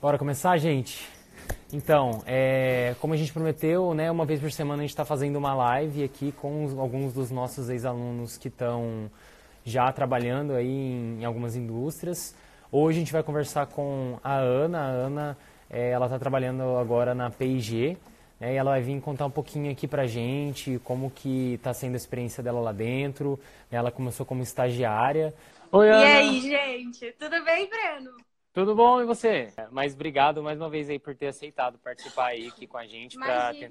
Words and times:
Bora 0.00 0.16
começar, 0.16 0.56
gente? 0.56 1.06
Então, 1.70 2.22
é, 2.26 2.94
como 3.02 3.12
a 3.12 3.16
gente 3.18 3.34
prometeu, 3.34 3.92
né, 3.92 4.10
uma 4.10 4.24
vez 4.24 4.40
por 4.40 4.50
semana 4.50 4.80
a 4.80 4.84
gente 4.84 4.92
está 4.92 5.04
fazendo 5.04 5.36
uma 5.36 5.52
live 5.52 6.02
aqui 6.02 6.32
com 6.32 6.64
os, 6.64 6.78
alguns 6.78 7.12
dos 7.12 7.30
nossos 7.30 7.68
ex-alunos 7.68 8.38
que 8.38 8.48
estão 8.48 9.10
já 9.62 9.92
trabalhando 9.92 10.54
aí 10.54 10.66
em, 10.66 11.20
em, 11.20 11.24
algumas 11.26 11.54
indústrias. 11.54 12.34
Hoje 12.72 12.96
a 12.96 13.00
gente 13.00 13.12
vai 13.12 13.22
conversar 13.22 13.66
com 13.66 14.18
a 14.24 14.38
Ana. 14.38 14.78
A 14.78 14.86
Ana, 14.86 15.38
é, 15.68 15.90
ela 15.90 16.06
está 16.06 16.18
trabalhando 16.18 16.62
agora 16.78 17.14
na 17.14 17.28
P&G, 17.28 17.94
né, 18.40 18.54
e 18.54 18.56
ela 18.56 18.70
vai 18.70 18.80
vir 18.80 18.98
contar 19.02 19.26
um 19.26 19.30
pouquinho 19.30 19.70
aqui 19.70 19.86
pra 19.86 20.06
gente 20.06 20.80
como 20.82 21.10
que 21.10 21.52
está 21.56 21.74
sendo 21.74 21.92
a 21.92 21.98
experiência 21.98 22.42
dela 22.42 22.60
lá 22.60 22.72
dentro. 22.72 23.38
Ela 23.70 23.90
começou 23.90 24.24
como 24.24 24.42
estagiária. 24.42 25.34
Oi, 25.70 25.90
Ana! 25.90 26.04
E 26.04 26.06
aí, 26.06 26.40
gente? 26.40 27.12
Tudo 27.18 27.44
bem, 27.44 27.68
Breno? 27.68 28.29
Tudo 28.52 28.74
bom 28.74 29.00
e 29.00 29.04
você? 29.04 29.52
Mas 29.70 29.94
obrigado 29.94 30.42
mais 30.42 30.60
uma 30.60 30.68
vez 30.68 30.90
aí 30.90 30.98
por 30.98 31.14
ter 31.14 31.28
aceitado 31.28 31.78
participar 31.78 32.26
aí 32.26 32.48
aqui 32.48 32.66
com 32.66 32.76
a 32.76 32.84
gente 32.84 33.16
para 33.16 33.54
te, 33.54 33.70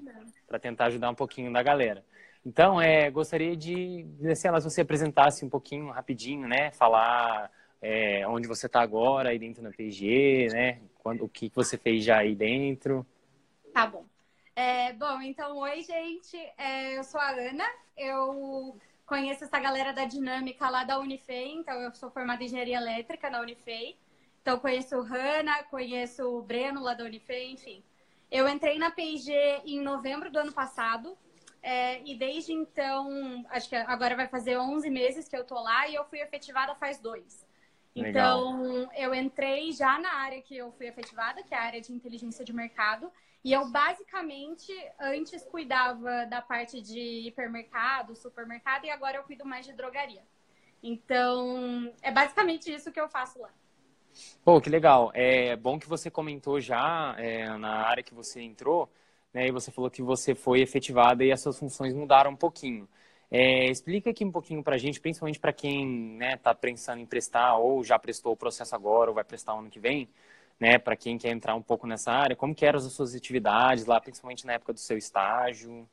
tentar 0.60 0.86
ajudar 0.86 1.10
um 1.10 1.14
pouquinho 1.14 1.52
da 1.52 1.62
galera. 1.62 2.02
Então, 2.46 2.80
é, 2.80 3.10
gostaria 3.10 3.54
de, 3.54 4.06
sei 4.34 4.50
lá, 4.50 4.58
se 4.58 4.70
você 4.70 4.80
apresentasse 4.80 5.44
um 5.44 5.50
pouquinho 5.50 5.90
rapidinho, 5.90 6.48
né? 6.48 6.70
Falar 6.70 7.50
é, 7.82 8.26
onde 8.26 8.48
você 8.48 8.64
está 8.64 8.80
agora 8.80 9.28
aí 9.28 9.38
dentro 9.38 9.62
da 9.62 9.70
PG, 9.70 10.48
né? 10.50 10.80
Quando, 11.02 11.24
o 11.24 11.28
que 11.28 11.52
você 11.54 11.76
fez 11.76 12.02
já 12.02 12.16
aí 12.16 12.34
dentro. 12.34 13.06
Tá 13.74 13.86
bom. 13.86 14.06
É, 14.56 14.94
bom, 14.94 15.20
então, 15.20 15.58
oi, 15.58 15.82
gente. 15.82 16.36
É, 16.56 16.96
eu 16.96 17.04
sou 17.04 17.20
a 17.20 17.30
Ana. 17.30 17.64
Eu 17.98 18.78
conheço 19.04 19.44
essa 19.44 19.60
galera 19.60 19.92
da 19.92 20.06
Dinâmica 20.06 20.70
lá 20.70 20.84
da 20.84 20.98
Unifei. 20.98 21.52
Então, 21.52 21.74
eu 21.82 21.92
sou 21.94 22.10
formada 22.10 22.42
em 22.42 22.46
Engenharia 22.46 22.78
Elétrica 22.78 23.28
na 23.28 23.42
Unifei. 23.42 23.98
Então, 24.42 24.58
conheço 24.58 24.96
o 24.96 25.02
Hanna, 25.02 25.62
conheço 25.64 26.24
o 26.26 26.42
Breno 26.42 26.82
lá 26.82 26.94
da 26.94 27.04
Unifei, 27.04 27.50
enfim. 27.50 27.82
Eu 28.30 28.48
entrei 28.48 28.78
na 28.78 28.90
P&G 28.90 29.32
em 29.66 29.80
novembro 29.80 30.30
do 30.30 30.38
ano 30.38 30.52
passado. 30.52 31.16
É, 31.62 32.00
e 32.08 32.14
desde 32.14 32.52
então, 32.52 33.44
acho 33.50 33.68
que 33.68 33.76
agora 33.76 34.16
vai 34.16 34.26
fazer 34.26 34.56
11 34.56 34.88
meses 34.88 35.28
que 35.28 35.36
eu 35.36 35.44
tô 35.44 35.60
lá 35.60 35.86
e 35.88 35.94
eu 35.94 36.04
fui 36.06 36.20
efetivada 36.20 36.74
faz 36.74 36.98
dois. 36.98 37.46
Legal. 37.94 38.38
Então, 38.38 38.90
eu 38.94 39.14
entrei 39.14 39.72
já 39.72 39.98
na 39.98 40.12
área 40.14 40.40
que 40.40 40.56
eu 40.56 40.72
fui 40.72 40.86
efetivada, 40.86 41.42
que 41.42 41.54
é 41.54 41.58
a 41.58 41.62
área 41.62 41.80
de 41.80 41.92
inteligência 41.92 42.44
de 42.44 42.52
mercado. 42.52 43.12
E 43.44 43.52
eu 43.52 43.68
basicamente 43.70 44.72
antes 44.98 45.44
cuidava 45.44 46.26
da 46.26 46.40
parte 46.40 46.80
de 46.80 47.26
hipermercado, 47.26 48.14
supermercado, 48.14 48.84
e 48.84 48.90
agora 48.90 49.16
eu 49.16 49.24
cuido 49.24 49.44
mais 49.44 49.66
de 49.66 49.72
drogaria. 49.72 50.22
Então, 50.82 51.92
é 52.00 52.10
basicamente 52.10 52.72
isso 52.72 52.92
que 52.92 53.00
eu 53.00 53.08
faço 53.08 53.38
lá. 53.40 53.50
Pô, 54.44 54.60
que 54.60 54.70
legal. 54.70 55.10
É 55.14 55.56
bom 55.56 55.78
que 55.78 55.88
você 55.88 56.10
comentou 56.10 56.60
já 56.60 57.14
é, 57.18 57.48
na 57.58 57.86
área 57.86 58.02
que 58.02 58.14
você 58.14 58.40
entrou, 58.40 58.88
né? 59.32 59.46
E 59.48 59.52
você 59.52 59.70
falou 59.70 59.90
que 59.90 60.02
você 60.02 60.34
foi 60.34 60.60
efetivada 60.60 61.24
e 61.24 61.32
as 61.32 61.40
suas 61.40 61.58
funções 61.58 61.94
mudaram 61.94 62.32
um 62.32 62.36
pouquinho. 62.36 62.88
É, 63.30 63.66
explica 63.70 64.10
aqui 64.10 64.24
um 64.24 64.32
pouquinho 64.32 64.62
para 64.62 64.74
a 64.74 64.78
gente, 64.78 65.00
principalmente 65.00 65.38
para 65.38 65.52
quem 65.52 66.14
está 66.14 66.26
né, 66.26 66.36
tá 66.36 66.54
pensando 66.54 67.00
em 67.00 67.06
prestar 67.06 67.56
ou 67.56 67.84
já 67.84 67.98
prestou 67.98 68.32
o 68.32 68.36
processo 68.36 68.74
agora 68.74 69.10
ou 69.10 69.14
vai 69.14 69.24
prestar 69.24 69.52
ano 69.52 69.70
que 69.70 69.78
vem, 69.78 70.08
né? 70.58 70.78
Para 70.78 70.96
quem 70.96 71.16
quer 71.18 71.30
entrar 71.30 71.54
um 71.54 71.62
pouco 71.62 71.86
nessa 71.86 72.12
área, 72.12 72.34
como 72.36 72.54
que 72.54 72.66
eram 72.66 72.78
as 72.78 72.92
suas 72.92 73.14
atividades 73.14 73.86
lá, 73.86 74.00
principalmente 74.00 74.46
na 74.46 74.54
época 74.54 74.72
do 74.72 74.80
seu 74.80 74.98
estágio? 74.98 75.88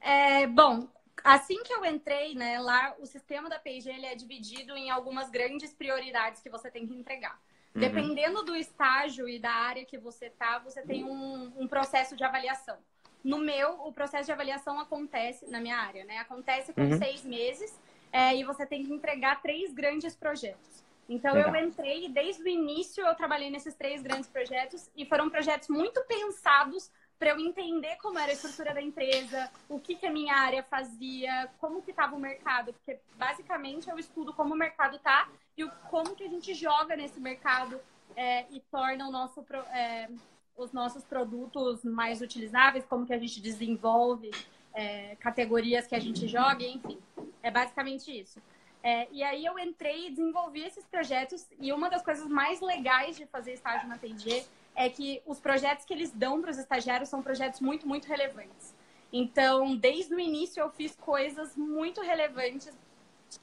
É, 0.00 0.46
bom, 0.46 0.88
assim 1.34 1.62
que 1.62 1.72
eu 1.72 1.84
entrei, 1.84 2.34
né, 2.34 2.58
lá 2.58 2.94
o 2.98 3.06
sistema 3.06 3.48
da 3.48 3.58
P&G 3.58 3.90
ele 3.90 4.06
é 4.06 4.14
dividido 4.14 4.76
em 4.76 4.90
algumas 4.90 5.30
grandes 5.30 5.72
prioridades 5.72 6.40
que 6.40 6.50
você 6.50 6.70
tem 6.70 6.86
que 6.86 6.94
entregar. 6.94 7.40
Uhum. 7.74 7.80
Dependendo 7.80 8.42
do 8.42 8.56
estágio 8.56 9.28
e 9.28 9.38
da 9.38 9.50
área 9.50 9.84
que 9.84 9.98
você 9.98 10.30
tá, 10.30 10.58
você 10.58 10.82
tem 10.82 11.04
um, 11.04 11.52
um, 11.56 11.68
processo 11.68 12.16
de 12.16 12.24
avaliação. 12.24 12.78
No 13.22 13.38
meu, 13.38 13.80
o 13.82 13.92
processo 13.92 14.26
de 14.26 14.32
avaliação 14.32 14.78
acontece 14.80 15.50
na 15.50 15.60
minha 15.60 15.76
área, 15.76 16.04
né? 16.04 16.18
Acontece 16.18 16.72
com 16.72 16.82
uhum. 16.82 16.98
seis 16.98 17.24
meses 17.24 17.78
é, 18.12 18.34
e 18.34 18.44
você 18.44 18.64
tem 18.64 18.84
que 18.84 18.92
entregar 18.92 19.42
três 19.42 19.72
grandes 19.72 20.16
projetos. 20.16 20.84
Então 21.08 21.34
Legal. 21.34 21.54
eu 21.54 21.66
entrei 21.66 22.04
e 22.04 22.08
desde 22.08 22.42
o 22.42 22.48
início 22.48 23.04
eu 23.04 23.14
trabalhei 23.14 23.50
nesses 23.50 23.74
três 23.74 24.02
grandes 24.02 24.28
projetos 24.28 24.90
e 24.94 25.06
foram 25.06 25.30
projetos 25.30 25.68
muito 25.68 26.02
pensados 26.04 26.90
para 27.18 27.30
eu 27.30 27.40
entender 27.40 27.96
como 27.96 28.18
era 28.18 28.30
a 28.30 28.34
estrutura 28.34 28.72
da 28.72 28.80
empresa, 28.80 29.50
o 29.68 29.80
que, 29.80 29.96
que 29.96 30.06
a 30.06 30.10
minha 30.10 30.34
área 30.34 30.62
fazia, 30.62 31.50
como 31.58 31.82
que 31.82 31.90
estava 31.90 32.14
o 32.14 32.20
mercado, 32.20 32.72
porque 32.72 33.00
basicamente 33.16 33.90
eu 33.90 33.98
estudo 33.98 34.32
como 34.32 34.54
o 34.54 34.56
mercado 34.56 34.98
tá 34.98 35.28
e 35.56 35.64
o, 35.64 35.70
como 35.90 36.14
que 36.14 36.24
a 36.24 36.28
gente 36.28 36.54
joga 36.54 36.94
nesse 36.96 37.18
mercado 37.18 37.80
é, 38.16 38.46
e 38.50 38.60
torna 38.70 39.10
nosso, 39.10 39.44
é, 39.72 40.08
os 40.56 40.72
nossos 40.72 41.04
produtos 41.04 41.84
mais 41.84 42.20
utilizáveis, 42.20 42.86
como 42.86 43.04
que 43.04 43.12
a 43.12 43.18
gente 43.18 43.40
desenvolve 43.40 44.30
é, 44.72 45.16
categorias 45.16 45.88
que 45.88 45.96
a 45.96 46.00
gente 46.00 46.28
joga, 46.28 46.62
enfim, 46.62 47.00
é 47.42 47.50
basicamente 47.50 48.16
isso. 48.16 48.40
É, 48.80 49.08
e 49.10 49.24
aí 49.24 49.44
eu 49.44 49.58
entrei 49.58 50.06
e 50.06 50.10
desenvolvi 50.10 50.62
esses 50.62 50.84
projetos 50.84 51.44
e 51.58 51.72
uma 51.72 51.90
das 51.90 52.02
coisas 52.02 52.28
mais 52.28 52.60
legais 52.60 53.16
de 53.16 53.26
fazer 53.26 53.54
estágio 53.54 53.88
na 53.88 53.98
TG 53.98 54.46
é 54.78 54.88
que 54.88 55.20
os 55.26 55.40
projetos 55.40 55.84
que 55.84 55.92
eles 55.92 56.12
dão 56.12 56.40
para 56.40 56.52
os 56.52 56.56
estagiários 56.56 57.08
são 57.08 57.20
projetos 57.20 57.60
muito, 57.60 57.86
muito 57.86 58.06
relevantes. 58.06 58.72
Então, 59.12 59.76
desde 59.76 60.14
o 60.14 60.20
início 60.20 60.60
eu 60.60 60.70
fiz 60.70 60.94
coisas 60.94 61.56
muito 61.56 62.00
relevantes. 62.00 62.72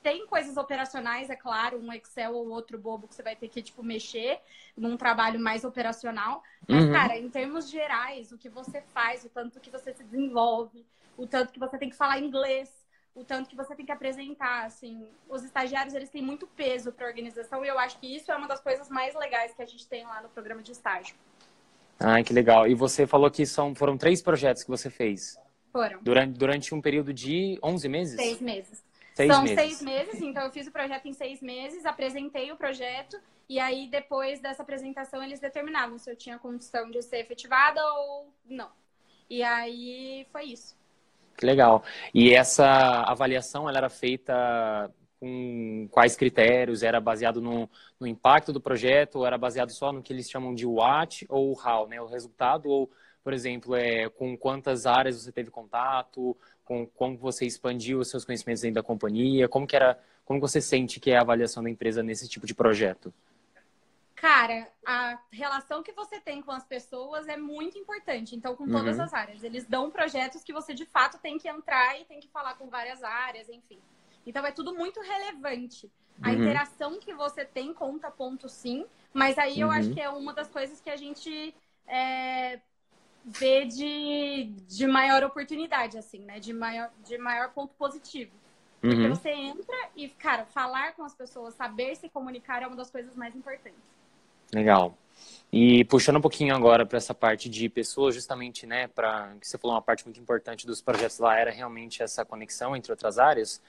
Tem 0.01 0.25
coisas 0.25 0.55
operacionais, 0.55 1.29
é 1.29 1.35
claro, 1.35 1.77
um 1.77 1.91
Excel 1.91 2.33
ou 2.33 2.47
outro 2.49 2.77
bobo 2.79 3.05
que 3.05 3.13
você 3.13 3.21
vai 3.21 3.35
ter 3.35 3.49
que, 3.49 3.61
tipo, 3.61 3.83
mexer 3.83 4.39
num 4.77 4.95
trabalho 4.95 5.37
mais 5.37 5.65
operacional. 5.65 6.41
Mas, 6.67 6.85
uhum. 6.85 6.93
cara, 6.93 7.17
em 7.17 7.29
termos 7.29 7.69
gerais, 7.69 8.31
o 8.31 8.37
que 8.37 8.47
você 8.47 8.81
faz, 8.93 9.25
o 9.25 9.29
tanto 9.29 9.59
que 9.59 9.69
você 9.69 9.93
se 9.93 10.05
desenvolve, 10.05 10.85
o 11.17 11.27
tanto 11.27 11.51
que 11.51 11.59
você 11.59 11.77
tem 11.77 11.89
que 11.89 11.97
falar 11.97 12.17
inglês, 12.19 12.84
o 13.15 13.23
tanto 13.23 13.49
que 13.49 13.55
você 13.55 13.73
tem 13.73 13.85
que 13.85 13.91
apresentar, 13.91 14.65
assim, 14.65 15.07
os 15.29 15.43
estagiários 15.43 15.93
eles 15.93 16.09
têm 16.09 16.21
muito 16.21 16.45
peso 16.45 16.91
para 16.91 17.05
a 17.05 17.09
organização 17.09 17.63
e 17.63 17.67
eu 17.67 17.79
acho 17.79 17.97
que 17.97 18.13
isso 18.13 18.29
é 18.29 18.35
uma 18.35 18.47
das 18.47 18.59
coisas 18.59 18.89
mais 18.89 19.15
legais 19.15 19.53
que 19.53 19.61
a 19.61 19.65
gente 19.65 19.87
tem 19.87 20.03
lá 20.05 20.21
no 20.21 20.29
programa 20.29 20.61
de 20.61 20.73
estágio. 20.73 21.15
Ah, 21.97 22.21
que 22.21 22.33
legal. 22.33 22.67
E 22.67 22.75
você 22.75 23.07
falou 23.07 23.31
que 23.31 23.45
são, 23.45 23.73
foram 23.73 23.97
três 23.97 24.21
projetos 24.21 24.63
que 24.63 24.69
você 24.69 24.89
fez. 24.89 25.39
Foram. 25.71 25.99
Durante, 26.03 26.37
durante 26.37 26.75
um 26.75 26.81
período 26.81 27.13
de 27.13 27.57
11 27.63 27.87
meses? 27.87 28.15
Seis 28.17 28.41
meses. 28.41 28.83
Seis 29.13 29.31
são 29.31 29.43
meses. 29.43 29.57
seis 29.57 29.81
meses, 29.81 30.21
então 30.21 30.43
eu 30.43 30.51
fiz 30.51 30.67
o 30.67 30.71
projeto 30.71 31.05
em 31.05 31.13
seis 31.13 31.41
meses, 31.41 31.85
apresentei 31.85 32.51
o 32.51 32.57
projeto 32.57 33.17
e 33.47 33.61
aí 33.61 33.87
depois 33.87 34.41
dessa 34.41 34.61
apresentação 34.61 35.23
eles 35.23 35.39
determinavam 35.39 35.97
se 35.97 36.11
eu 36.11 36.17
tinha 36.17 36.37
condição 36.37 36.91
de 36.91 37.01
ser 37.01 37.19
efetivada 37.19 37.81
ou 37.93 38.27
não. 38.45 38.69
E 39.29 39.41
aí 39.41 40.27
foi 40.33 40.47
isso. 40.47 40.75
Que 41.37 41.45
legal. 41.45 41.83
E 42.13 42.33
essa 42.33 42.65
avaliação 43.03 43.67
ela 43.67 43.77
era 43.77 43.89
feita 43.89 44.33
com 45.19 45.87
quais 45.91 46.15
critérios? 46.15 46.81
Era 46.83 46.99
baseado 47.01 47.41
no, 47.41 47.69
no 47.99 48.07
impacto 48.07 48.53
do 48.53 48.61
projeto? 48.61 49.25
Era 49.25 49.37
baseado 49.37 49.71
só 49.71 49.91
no 49.91 50.01
que 50.01 50.13
eles 50.13 50.29
chamam 50.29 50.55
de 50.55 50.65
what 50.65 51.25
ou 51.29 51.53
how, 51.59 51.87
né? 51.87 51.99
O 52.01 52.05
resultado? 52.07 52.69
Ou, 52.69 52.89
por 53.23 53.33
exemplo, 53.33 53.75
é, 53.75 54.09
com 54.09 54.37
quantas 54.37 54.85
áreas 54.85 55.21
você 55.21 55.31
teve 55.31 55.51
contato? 55.51 56.37
Com 56.63 56.85
como 56.87 57.17
você 57.17 57.45
expandiu 57.45 57.99
os 57.99 58.09
seus 58.09 58.23
conhecimentos 58.23 58.61
dentro 58.61 58.75
da 58.75 58.83
companhia? 58.83 59.49
Como 59.49 59.67
que 59.67 59.75
era? 59.75 59.99
Como 60.23 60.39
você 60.39 60.61
sente 60.61 60.99
que 60.99 61.11
é 61.11 61.17
a 61.17 61.21
avaliação 61.21 61.61
da 61.63 61.69
empresa 61.69 62.01
nesse 62.01 62.27
tipo 62.29 62.47
de 62.47 62.55
projeto? 62.55 63.13
Cara, 64.25 64.67
a 64.83 65.19
relação 65.31 65.83
que 65.83 65.91
você 65.91 66.19
tem 66.19 66.41
com 66.41 66.51
as 66.51 66.65
pessoas 66.65 67.27
é 67.27 67.37
muito 67.37 67.77
importante. 67.77 68.35
Então, 68.35 68.55
com 68.55 68.67
todas 68.67 68.97
uhum. 68.97 69.03
as 69.03 69.13
áreas. 69.13 69.43
Eles 69.43 69.67
dão 69.67 69.91
projetos 69.91 70.43
que 70.43 70.51
você, 70.51 70.73
de 70.73 70.83
fato, 70.83 71.19
tem 71.19 71.37
que 71.37 71.47
entrar 71.47 72.01
e 72.01 72.05
tem 72.05 72.19
que 72.19 72.27
falar 72.29 72.55
com 72.55 72.67
várias 72.67 73.03
áreas, 73.03 73.47
enfim. 73.49 73.77
Então, 74.25 74.43
é 74.43 74.51
tudo 74.51 74.73
muito 74.73 74.99
relevante. 74.99 75.91
A 76.23 76.29
uhum. 76.29 76.41
interação 76.41 76.99
que 76.99 77.13
você 77.13 77.45
tem 77.45 77.71
conta 77.71 78.09
ponto 78.09 78.49
sim, 78.49 78.87
mas 79.13 79.37
aí 79.37 79.59
eu 79.59 79.69
acho 79.69 79.89
uhum. 79.89 79.93
que 79.93 80.01
é 80.01 80.09
uma 80.09 80.33
das 80.33 80.47
coisas 80.47 80.81
que 80.81 80.89
a 80.89 80.97
gente 80.97 81.53
é, 81.85 82.59
vê 83.23 83.65
de, 83.65 84.45
de 84.67 84.87
maior 84.87 85.23
oportunidade, 85.23 85.99
assim, 85.99 86.21
né? 86.21 86.39
De 86.39 86.51
maior, 86.51 86.91
de 87.03 87.15
maior 87.19 87.53
ponto 87.53 87.75
positivo. 87.75 88.31
Porque 88.81 89.03
uhum. 89.03 89.09
você 89.09 89.29
entra 89.29 89.77
e, 89.95 90.09
cara, 90.09 90.47
falar 90.47 90.95
com 90.95 91.03
as 91.03 91.13
pessoas, 91.13 91.53
saber 91.53 91.95
se 91.95 92.09
comunicar 92.09 92.63
é 92.63 92.67
uma 92.67 92.75
das 92.75 92.89
coisas 92.89 93.15
mais 93.15 93.35
importantes. 93.35 93.94
Legal. 94.55 94.97
E 95.51 95.83
puxando 95.85 96.15
um 96.15 96.21
pouquinho 96.21 96.55
agora 96.55 96.85
para 96.85 96.97
essa 96.97 97.13
parte 97.13 97.49
de 97.49 97.67
pessoas, 97.67 98.15
justamente, 98.15 98.65
né, 98.65 98.87
para 98.87 99.35
que 99.39 99.45
você 99.45 99.57
falou 99.57 99.75
uma 99.75 99.81
parte 99.81 100.05
muito 100.05 100.19
importante 100.19 100.65
dos 100.65 100.81
projetos 100.81 101.19
lá 101.19 101.37
era 101.37 101.51
realmente 101.51 102.01
essa 102.01 102.23
conexão 102.23 102.73
entre 102.73 102.89
outras 102.89 103.19
áreas. 103.19 103.61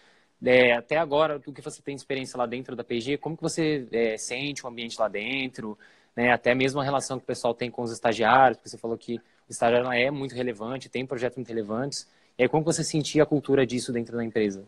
É, 0.44 0.74
até 0.74 0.96
agora, 0.96 1.40
do 1.40 1.52
que 1.52 1.60
você 1.60 1.82
tem 1.82 1.96
experiência 1.96 2.38
lá 2.38 2.46
dentro 2.46 2.76
da 2.76 2.84
PG, 2.84 3.16
como 3.18 3.36
que 3.36 3.42
você 3.42 3.88
é, 3.90 4.16
sente 4.16 4.64
o 4.64 4.68
ambiente 4.68 4.96
lá 5.00 5.08
dentro, 5.08 5.76
né, 6.14 6.32
até 6.32 6.54
mesmo 6.54 6.80
a 6.80 6.84
relação 6.84 7.18
que 7.18 7.24
o 7.24 7.26
pessoal 7.26 7.52
tem 7.52 7.68
com 7.68 7.82
os 7.82 7.90
estagiários, 7.90 8.58
porque 8.58 8.68
você 8.68 8.78
falou 8.78 8.96
que 8.96 9.16
o 9.16 9.50
estagiário 9.50 9.90
é 9.90 10.08
muito 10.10 10.36
relevante, 10.36 10.88
tem 10.88 11.04
projetos 11.04 11.36
muito 11.36 11.48
relevantes. 11.48 12.08
E 12.38 12.44
aí, 12.44 12.48
como 12.48 12.62
você 12.62 12.84
sentia 12.84 13.24
a 13.24 13.26
cultura 13.26 13.66
disso 13.66 13.92
dentro 13.92 14.16
da 14.16 14.24
empresa? 14.24 14.64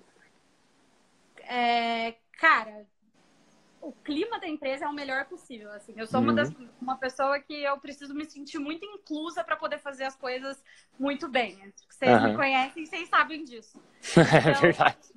É, 1.49 2.15
cara, 2.41 2.85
o 3.89 3.93
clima 4.05 4.39
da 4.39 4.47
empresa 4.47 4.85
é 4.85 4.89
o 4.89 4.93
melhor 4.93 5.25
possível. 5.25 5.73
Assim, 5.73 5.95
eu 5.97 6.07
sou 6.07 6.21
uhum. 6.21 6.27
uma, 6.27 6.35
das, 6.35 6.53
uma 6.79 6.99
pessoa 6.99 7.41
que 7.41 7.55
eu 7.55 7.79
preciso 7.79 8.15
me 8.15 8.27
sentir 8.27 8.59
muito 8.59 8.85
inclusa 8.85 9.43
para 9.43 9.57
poder 9.57 9.79
fazer 9.79 10.05
as 10.05 10.15
coisas 10.15 10.63
muito 10.99 11.27
bem. 11.27 11.73
Vocês 11.89 12.23
uhum. 12.23 12.29
me 12.29 12.37
conhecem, 12.37 12.85
vocês 12.85 13.09
sabem 13.09 13.45
disso. 13.45 13.83
Então, 14.13 14.23
é 14.23 14.61
verdade. 14.61 15.09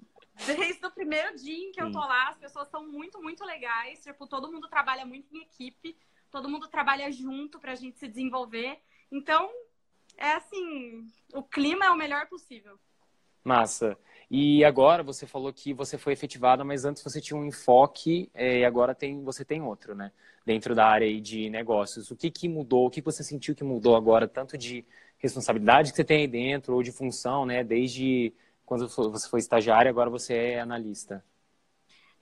Desde 0.45 0.85
o 0.85 0.91
primeiro 0.91 1.35
dia 1.35 1.67
em 1.67 1.71
que 1.73 1.81
eu 1.81 1.91
tô 1.91 1.99
lá, 1.99 2.29
as 2.29 2.37
pessoas 2.37 2.69
são 2.69 2.87
muito, 2.87 3.21
muito 3.21 3.43
legais. 3.43 4.01
Tipo, 4.01 4.25
todo 4.25 4.49
mundo 4.49 4.69
trabalha 4.69 5.05
muito 5.05 5.35
em 5.35 5.41
equipe, 5.41 5.97
todo 6.31 6.49
mundo 6.49 6.69
trabalha 6.69 7.11
junto 7.11 7.59
pra 7.59 7.75
gente 7.75 7.99
se 7.99 8.07
desenvolver. 8.07 8.79
Então, 9.11 9.51
é 10.15 10.31
assim, 10.31 11.05
o 11.33 11.43
clima 11.43 11.85
é 11.85 11.91
o 11.91 11.97
melhor 11.97 12.25
possível. 12.27 12.79
Massa. 13.43 13.97
E 14.29 14.63
agora 14.63 15.03
você 15.03 15.27
falou 15.27 15.51
que 15.51 15.73
você 15.73 15.97
foi 15.97 16.13
efetivada, 16.13 16.63
mas 16.63 16.85
antes 16.85 17.03
você 17.03 17.19
tinha 17.19 17.37
um 17.37 17.45
enfoque 17.45 18.29
é, 18.33 18.59
e 18.59 18.65
agora 18.65 18.95
tem, 18.95 19.21
você 19.23 19.43
tem 19.43 19.61
outro, 19.61 19.93
né? 19.93 20.11
Dentro 20.45 20.73
da 20.73 20.85
área 20.85 21.21
de 21.21 21.49
negócios. 21.49 22.09
O 22.11 22.15
que, 22.15 22.31
que 22.31 22.47
mudou? 22.47 22.87
O 22.87 22.89
que 22.89 23.01
você 23.01 23.23
sentiu 23.23 23.53
que 23.53 23.63
mudou 23.63 23.95
agora, 23.95 24.27
tanto 24.27 24.57
de 24.57 24.85
responsabilidade 25.17 25.91
que 25.91 25.97
você 25.97 26.03
tem 26.03 26.21
aí 26.21 26.27
dentro 26.27 26.73
ou 26.73 26.81
de 26.81 26.91
função, 26.91 27.45
né? 27.45 27.63
Desde 27.63 28.33
quando 28.65 28.87
você 28.87 29.29
foi 29.29 29.39
estagiário, 29.39 29.89
agora 29.89 30.09
você 30.09 30.33
é 30.33 30.61
analista. 30.61 31.23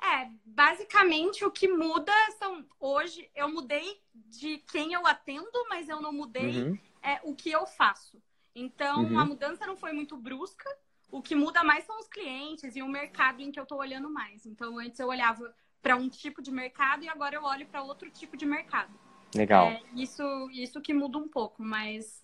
É, 0.02 0.30
basicamente 0.46 1.44
o 1.44 1.52
que 1.52 1.68
muda 1.68 2.14
são 2.40 2.66
hoje 2.80 3.30
eu 3.36 3.50
mudei 3.50 4.02
de 4.16 4.58
quem 4.72 4.94
eu 4.94 5.06
atendo, 5.06 5.66
mas 5.70 5.90
eu 5.90 6.02
não 6.02 6.14
mudei 6.14 6.64
uhum. 6.64 6.80
é, 7.04 7.20
o 7.24 7.36
que 7.36 7.52
eu 7.52 7.68
faço. 7.68 8.22
Então 8.56 9.04
uhum. 9.04 9.20
a 9.20 9.26
mudança 9.26 9.68
não 9.68 9.76
foi 9.76 9.92
muito 9.92 10.18
brusca. 10.18 10.70
O 11.12 11.22
que 11.22 11.36
muda 11.36 11.64
mais 11.64 11.84
são 11.86 12.00
os 12.00 12.08
clientes 12.08 12.76
e 12.76 12.82
o 12.82 12.88
mercado 12.88 13.42
em 13.42 13.52
que 13.52 13.60
eu 13.60 13.64
estou 13.64 13.80
olhando 13.80 14.10
mais. 14.10 14.46
Então 14.46 14.78
antes 14.78 15.00
eu 15.00 15.08
olhava 15.08 15.54
para 15.82 15.96
um 15.96 16.10
tipo 16.10 16.42
de 16.42 16.52
mercado 16.52 17.04
e 17.04 17.10
agora 17.10 17.36
eu 17.36 17.44
olho 17.44 17.66
para 17.66 17.82
outro 17.82 18.10
tipo 18.10 18.38
de 18.38 18.46
mercado. 18.46 18.94
Legal. 19.36 19.68
É, 19.68 19.82
isso 19.96 20.24
isso 20.52 20.82
que 20.82 20.94
muda 20.94 21.18
um 21.18 21.28
pouco, 21.28 21.64
mas 21.64 22.24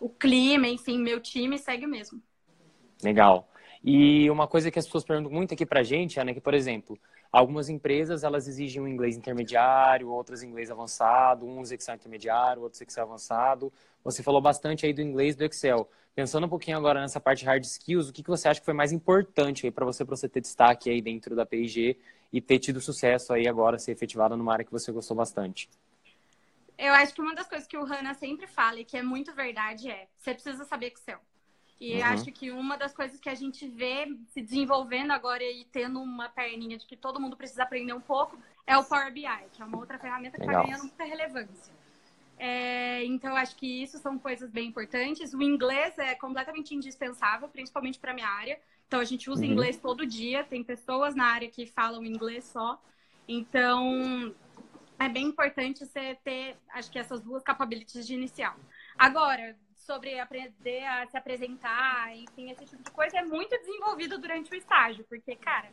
o 0.00 0.08
clima, 0.08 0.68
enfim, 0.68 0.98
meu 0.98 1.20
time 1.20 1.58
segue 1.58 1.86
mesmo. 1.86 2.22
Legal. 3.02 3.48
E 3.82 4.28
uma 4.30 4.48
coisa 4.48 4.70
que 4.70 4.78
as 4.78 4.84
pessoas 4.84 5.04
perguntam 5.04 5.32
muito 5.32 5.54
aqui 5.54 5.64
pra 5.64 5.82
gente, 5.82 6.18
Ana, 6.18 6.30
é 6.30 6.34
que, 6.34 6.40
por 6.40 6.54
exemplo, 6.54 6.98
algumas 7.36 7.68
empresas 7.68 8.24
elas 8.24 8.48
exigem 8.48 8.80
um 8.80 8.88
inglês 8.88 9.14
intermediário, 9.14 10.08
outras 10.08 10.42
inglês 10.42 10.70
avançado, 10.70 11.46
uns 11.46 11.70
Excel 11.70 11.94
intermediário, 11.94 12.62
outros 12.62 12.80
Excel 12.80 13.04
avançado. 13.04 13.70
Você 14.02 14.22
falou 14.22 14.40
bastante 14.40 14.86
aí 14.86 14.94
do 14.94 15.02
inglês 15.02 15.36
do 15.36 15.44
Excel. 15.44 15.86
Pensando 16.14 16.46
um 16.46 16.48
pouquinho 16.48 16.78
agora 16.78 16.98
nessa 16.98 17.20
parte 17.20 17.44
hard 17.44 17.62
skills, 17.62 18.08
o 18.08 18.12
que, 18.12 18.22
que 18.22 18.30
você 18.30 18.48
acha 18.48 18.58
que 18.58 18.64
foi 18.64 18.72
mais 18.72 18.90
importante 18.90 19.66
aí 19.66 19.70
para 19.70 19.84
você, 19.84 20.02
para 20.02 20.16
você 20.16 20.30
ter 20.30 20.40
destaque 20.40 20.88
aí 20.88 21.02
dentro 21.02 21.36
da 21.36 21.44
P&G 21.44 21.98
e 22.32 22.40
ter 22.40 22.58
tido 22.58 22.80
sucesso 22.80 23.34
aí 23.34 23.46
agora, 23.46 23.78
ser 23.78 23.92
efetivada 23.92 24.34
numa 24.34 24.54
área 24.54 24.64
que 24.64 24.72
você 24.72 24.90
gostou 24.90 25.14
bastante? 25.14 25.68
Eu 26.78 26.94
acho 26.94 27.14
que 27.14 27.20
uma 27.20 27.34
das 27.34 27.46
coisas 27.46 27.68
que 27.68 27.76
o 27.76 27.84
Hanna 27.84 28.14
sempre 28.14 28.46
fala 28.46 28.80
e 28.80 28.84
que 28.84 28.96
é 28.96 29.02
muito 29.02 29.34
verdade 29.34 29.90
é, 29.90 30.08
você 30.16 30.32
precisa 30.32 30.64
saber 30.64 30.86
Excel. 30.86 31.20
E 31.80 31.96
uhum. 31.96 32.04
acho 32.04 32.32
que 32.32 32.50
uma 32.50 32.76
das 32.76 32.94
coisas 32.94 33.20
que 33.20 33.28
a 33.28 33.34
gente 33.34 33.68
vê 33.68 34.06
se 34.28 34.40
desenvolvendo 34.40 35.10
agora 35.10 35.42
e 35.42 35.64
tendo 35.66 36.00
uma 36.00 36.28
perninha 36.28 36.78
de 36.78 36.86
que 36.86 36.96
todo 36.96 37.20
mundo 37.20 37.36
precisa 37.36 37.64
aprender 37.64 37.92
um 37.92 38.00
pouco 38.00 38.38
é 38.66 38.76
o 38.76 38.84
Power 38.84 39.12
BI, 39.12 39.26
que 39.52 39.60
é 39.60 39.64
uma 39.64 39.78
outra 39.78 39.98
ferramenta 39.98 40.38
que 40.38 40.44
está 40.44 40.62
ganhando 40.62 40.84
muita 40.84 41.04
relevância. 41.04 41.74
É, 42.38 43.04
então, 43.04 43.34
acho 43.36 43.56
que 43.56 43.82
isso 43.82 43.98
são 43.98 44.18
coisas 44.18 44.50
bem 44.50 44.68
importantes. 44.68 45.32
O 45.32 45.42
inglês 45.42 45.98
é 45.98 46.14
completamente 46.14 46.74
indispensável, 46.74 47.48
principalmente 47.48 47.98
para 47.98 48.12
minha 48.12 48.28
área. 48.28 48.58
Então, 48.86 49.00
a 49.00 49.04
gente 49.04 49.30
usa 49.30 49.44
uhum. 49.44 49.52
inglês 49.52 49.78
todo 49.78 50.06
dia. 50.06 50.44
Tem 50.44 50.62
pessoas 50.62 51.14
na 51.14 51.26
área 51.26 51.48
que 51.48 51.66
falam 51.66 52.04
inglês 52.04 52.44
só. 52.44 52.80
Então, 53.26 54.34
é 54.98 55.08
bem 55.08 55.26
importante 55.26 55.84
você 55.84 56.16
ter, 56.22 56.56
acho 56.70 56.90
que 56.90 56.98
essas 56.98 57.20
duas 57.20 57.42
capabilities 57.42 58.06
de 58.06 58.14
inicial. 58.14 58.54
Agora, 58.98 59.56
sobre 59.86 60.18
aprender 60.18 60.84
a 60.84 61.06
se 61.06 61.16
apresentar, 61.16 62.14
enfim, 62.16 62.50
esse 62.50 62.64
tipo 62.64 62.82
de 62.82 62.90
coisa 62.90 63.18
é 63.18 63.22
muito 63.22 63.56
desenvolvido 63.58 64.18
durante 64.18 64.50
o 64.50 64.54
estágio, 64.54 65.06
porque, 65.08 65.36
cara, 65.36 65.70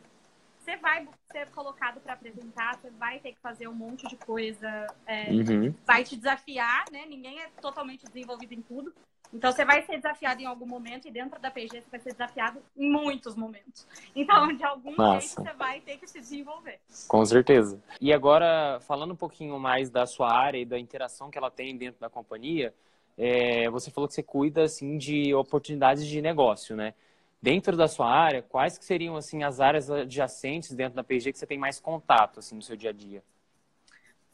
você 0.56 0.76
vai 0.76 1.06
ser 1.30 1.50
colocado 1.50 2.00
para 2.00 2.14
apresentar, 2.14 2.78
você 2.78 2.90
vai 2.90 3.18
ter 3.18 3.32
que 3.32 3.40
fazer 3.40 3.68
um 3.68 3.74
monte 3.74 4.06
de 4.08 4.16
coisa, 4.16 4.86
é, 5.06 5.30
uhum. 5.30 5.74
vai 5.84 6.04
te 6.04 6.16
desafiar, 6.16 6.84
né? 6.90 7.04
Ninguém 7.06 7.40
é 7.40 7.48
totalmente 7.60 8.06
desenvolvido 8.06 8.54
em 8.54 8.62
tudo. 8.62 8.94
Então, 9.32 9.50
você 9.50 9.64
vai 9.64 9.84
ser 9.84 9.96
desafiado 9.96 10.40
em 10.40 10.46
algum 10.46 10.64
momento 10.64 11.08
e 11.08 11.10
dentro 11.10 11.40
da 11.40 11.50
PG 11.50 11.82
você 11.82 11.90
vai 11.90 12.00
ser 12.00 12.12
desafiado 12.12 12.62
em 12.76 12.88
muitos 12.88 13.34
momentos. 13.34 13.86
Então, 14.14 14.54
de 14.54 14.64
algum 14.64 14.94
Nossa. 14.96 15.20
jeito, 15.20 15.42
você 15.42 15.56
vai 15.56 15.80
ter 15.80 15.98
que 15.98 16.06
se 16.06 16.20
desenvolver. 16.20 16.78
Com 17.08 17.24
certeza. 17.24 17.82
E 18.00 18.12
agora, 18.12 18.78
falando 18.82 19.12
um 19.12 19.16
pouquinho 19.16 19.58
mais 19.58 19.90
da 19.90 20.06
sua 20.06 20.32
área 20.32 20.58
e 20.58 20.64
da 20.64 20.78
interação 20.78 21.30
que 21.30 21.36
ela 21.36 21.50
tem 21.50 21.76
dentro 21.76 22.00
da 22.00 22.08
companhia, 22.08 22.72
é, 23.16 23.68
você 23.70 23.90
falou 23.90 24.08
que 24.08 24.14
você 24.14 24.22
cuida 24.22 24.64
assim 24.64 24.98
de 24.98 25.34
oportunidades 25.34 26.06
de 26.06 26.20
negócio, 26.20 26.76
né? 26.76 26.94
Dentro 27.40 27.76
da 27.76 27.86
sua 27.86 28.10
área, 28.10 28.42
quais 28.42 28.78
que 28.78 28.84
seriam 28.84 29.16
assim 29.16 29.42
as 29.42 29.60
áreas 29.60 29.90
adjacentes 29.90 30.72
dentro 30.72 30.96
da 30.96 31.04
PG 31.04 31.32
que 31.32 31.38
você 31.38 31.46
tem 31.46 31.58
mais 31.58 31.78
contato 31.78 32.40
assim 32.40 32.56
no 32.56 32.62
seu 32.62 32.76
dia 32.76 32.90
a 32.90 32.92
dia? 32.92 33.22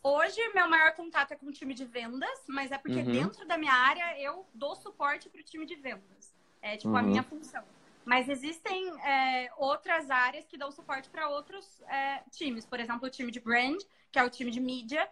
Hoje, 0.03 0.41
meu 0.55 0.69
maior 0.69 0.95
contato 0.95 1.33
é 1.33 1.37
com 1.37 1.47
o 1.47 1.53
time 1.53 1.75
de 1.75 1.85
vendas, 1.85 2.45
mas 2.49 2.73
é 2.73 2.79
porque 2.79 3.01
uhum. 3.01 3.13
dentro 3.13 3.47
da 3.47 3.59
minha 3.59 3.75
área 3.75 4.19
eu 4.19 4.47
dou 4.55 4.75
suporte 4.75 5.29
para 5.29 5.41
o 5.41 5.45
time 5.45 5.67
de 5.67 5.75
vendas. 5.75 6.35
É 6.63 6.77
tipo 6.77 6.91
uhum. 6.91 6.97
a 6.97 7.03
minha 7.03 7.23
função. 7.23 7.63
Mas 8.05 8.29
existem 8.29 8.89
é, 9.05 9.51
outras 9.59 10.11
áreas 10.11 10.47
que 10.47 10.57
dão 10.57 10.71
suporte 10.71 11.11
para 11.11 11.29
outros 11.29 11.83
é, 11.83 12.23
times. 12.31 12.65
Por 12.65 12.81
exemplo, 12.81 13.07
o 13.07 13.11
time 13.11 13.31
de 13.31 13.41
brand, 13.41 13.79
que 14.11 14.19
é 14.19 14.25
o 14.25 14.31
time 14.31 14.51
de 14.51 14.59
mídia, 14.59 15.07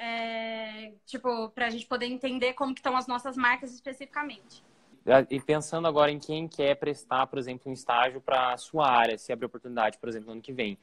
é, 0.00 0.92
tipo, 1.04 1.50
para 1.50 1.66
a 1.66 1.70
gente 1.70 1.86
poder 1.86 2.06
entender 2.06 2.54
como 2.54 2.72
que 2.72 2.80
estão 2.80 2.96
as 2.96 3.06
nossas 3.06 3.36
marcas 3.36 3.74
especificamente. 3.74 4.64
E 5.28 5.40
pensando 5.40 5.86
agora 5.86 6.10
em 6.10 6.18
quem 6.18 6.48
quer 6.48 6.74
prestar, 6.76 7.26
por 7.26 7.38
exemplo, 7.38 7.70
um 7.70 7.74
estágio 7.74 8.20
para 8.20 8.54
a 8.54 8.56
sua 8.56 8.88
área, 8.88 9.18
se 9.18 9.32
abrir 9.32 9.46
oportunidade, 9.46 9.98
por 9.98 10.08
exemplo, 10.08 10.28
no 10.28 10.32
ano 10.32 10.42
que 10.42 10.52
vem. 10.52 10.78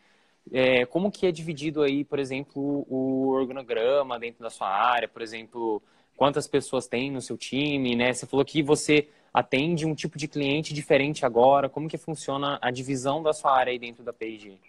É, 0.52 0.86
como 0.86 1.12
que 1.12 1.26
é 1.26 1.32
dividido 1.32 1.82
aí, 1.82 2.04
por 2.04 2.20
exemplo, 2.20 2.86
o 2.88 3.30
organograma 3.30 4.20
dentro 4.20 4.44
da 4.44 4.50
sua 4.50 4.70
área, 4.70 5.08
por 5.08 5.22
exemplo, 5.22 5.82
quantas 6.16 6.48
pessoas 6.48 6.88
tem 6.88 7.12
no 7.12 7.22
seu 7.22 7.38
time, 7.38 7.96
né? 7.96 8.14
Você 8.14 8.26
falou 8.26 8.46
que 8.46 8.62
você 8.62 9.10
atende 9.34 9.86
um 9.86 9.96
tipo 9.96 10.18
de 10.18 10.28
cliente 10.28 10.74
diferente 10.74 11.26
agora, 11.26 11.70
como 11.70 11.90
que 11.90 11.98
funciona 11.98 12.60
a 12.62 12.72
divisão 12.72 13.22
da 13.24 13.34
sua 13.34 13.56
área 13.56 13.72
aí 13.72 13.80
dentro 13.80 14.04
da 14.04 14.14
P&G? 14.14 14.60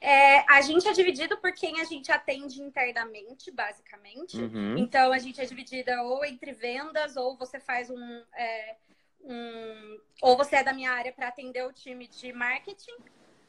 É, 0.00 0.50
a 0.50 0.62
gente 0.62 0.88
é 0.88 0.92
dividido 0.92 1.36
por 1.36 1.52
quem 1.52 1.80
a 1.80 1.84
gente 1.84 2.10
atende 2.10 2.62
internamente, 2.62 3.50
basicamente. 3.50 4.38
Uhum. 4.38 4.78
Então, 4.78 5.12
a 5.12 5.18
gente 5.18 5.40
é 5.40 5.44
dividida 5.44 6.02
ou 6.02 6.24
entre 6.24 6.52
vendas, 6.52 7.16
ou 7.16 7.36
você 7.36 7.60
faz 7.60 7.90
um. 7.90 8.22
É, 8.34 8.76
um 9.22 10.00
ou 10.22 10.36
você 10.36 10.56
é 10.56 10.64
da 10.64 10.72
minha 10.72 10.90
área 10.90 11.12
para 11.12 11.28
atender 11.28 11.66
o 11.66 11.72
time 11.72 12.08
de 12.08 12.32
marketing. 12.32 12.96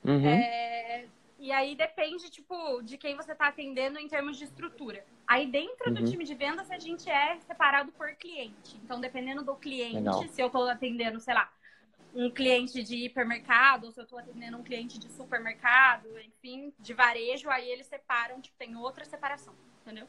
Uhum. 0.03 0.27
É, 0.27 1.05
e 1.39 1.51
aí 1.53 1.73
depende, 1.73 2.29
tipo, 2.29 2.81
de 2.83 2.97
quem 2.97 3.15
você 3.15 3.31
está 3.31 3.47
atendendo 3.47 3.97
em 3.97 4.07
termos 4.07 4.37
de 4.37 4.43
estrutura. 4.43 5.05
Aí 5.25 5.47
dentro 5.47 5.87
uhum. 5.87 5.93
do 5.93 6.03
time 6.03 6.25
de 6.25 6.35
vendas, 6.35 6.69
a 6.69 6.77
gente 6.77 7.09
é 7.09 7.39
separado 7.39 7.93
por 7.93 8.13
cliente. 8.15 8.77
Então, 8.83 8.99
dependendo 8.99 9.43
do 9.43 9.55
cliente, 9.55 9.95
Legal. 9.95 10.23
se 10.27 10.41
eu 10.41 10.47
estou 10.47 10.67
atendendo, 10.67 11.19
sei 11.19 11.33
lá, 11.33 11.49
um 12.13 12.29
cliente 12.29 12.83
de 12.83 12.95
hipermercado, 13.05 13.87
ou 13.87 13.91
se 13.91 13.99
eu 13.99 14.03
estou 14.03 14.19
atendendo 14.19 14.57
um 14.57 14.63
cliente 14.63 14.99
de 14.99 15.09
supermercado, 15.11 16.07
enfim, 16.19 16.73
de 16.79 16.93
varejo, 16.93 17.49
aí 17.49 17.69
eles 17.69 17.87
separam, 17.87 18.41
tipo, 18.41 18.55
tem 18.57 18.75
outra 18.75 19.05
separação, 19.05 19.53
entendeu? 19.81 20.07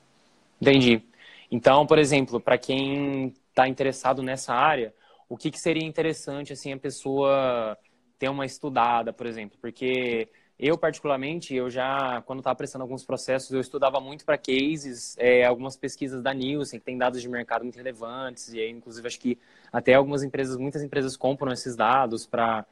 Entendi. 0.60 1.02
Então, 1.50 1.86
por 1.86 1.98
exemplo, 1.98 2.40
para 2.40 2.58
quem 2.58 3.34
está 3.48 3.68
interessado 3.68 4.22
nessa 4.22 4.54
área, 4.54 4.94
o 5.28 5.36
que, 5.36 5.50
que 5.50 5.58
seria 5.58 5.84
interessante, 5.84 6.52
assim, 6.52 6.72
a 6.72 6.78
pessoa 6.78 7.76
ter 8.18 8.28
uma 8.28 8.46
estudada, 8.46 9.12
por 9.12 9.26
exemplo? 9.26 9.58
Porque 9.60 10.28
eu, 10.62 10.78
particularmente, 10.78 11.52
eu 11.52 11.68
já, 11.68 12.22
quando 12.22 12.38
estava 12.38 12.54
prestando 12.54 12.84
alguns 12.84 13.04
processos, 13.04 13.50
eu 13.50 13.60
estudava 13.60 14.00
muito 14.00 14.24
para 14.24 14.38
cases, 14.38 15.16
é, 15.18 15.44
algumas 15.44 15.76
pesquisas 15.76 16.22
da 16.22 16.32
Nielsen, 16.32 16.78
que 16.78 16.86
tem 16.86 16.96
dados 16.96 17.20
de 17.20 17.28
mercado 17.28 17.64
muito 17.64 17.74
relevantes, 17.74 18.52
e 18.52 18.60
aí, 18.60 18.70
inclusive, 18.70 19.04
acho 19.04 19.18
que 19.18 19.36
até 19.72 19.94
algumas 19.94 20.22
empresas, 20.22 20.56
muitas 20.56 20.80
empresas 20.80 21.16
compram 21.16 21.50
esses 21.50 21.74
dados 21.74 22.26
para 22.26 22.64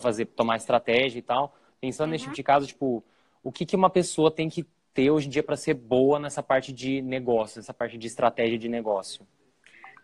fazer, 0.00 0.24
tomar 0.24 0.56
estratégia 0.56 1.18
e 1.18 1.22
tal. 1.22 1.54
Pensando 1.78 2.06
uhum. 2.06 2.12
nesse 2.12 2.24
tipo 2.24 2.34
de 2.34 2.42
caso, 2.42 2.66
tipo, 2.66 3.04
o 3.42 3.52
que, 3.52 3.66
que 3.66 3.76
uma 3.76 3.90
pessoa 3.90 4.30
tem 4.30 4.48
que 4.48 4.66
ter 4.94 5.10
hoje 5.10 5.26
em 5.26 5.30
dia 5.30 5.42
para 5.42 5.54
ser 5.54 5.74
boa 5.74 6.18
nessa 6.18 6.42
parte 6.42 6.72
de 6.72 7.02
negócio, 7.02 7.58
nessa 7.58 7.74
parte 7.74 7.98
de 7.98 8.06
estratégia 8.06 8.58
de 8.58 8.70
negócio? 8.70 9.26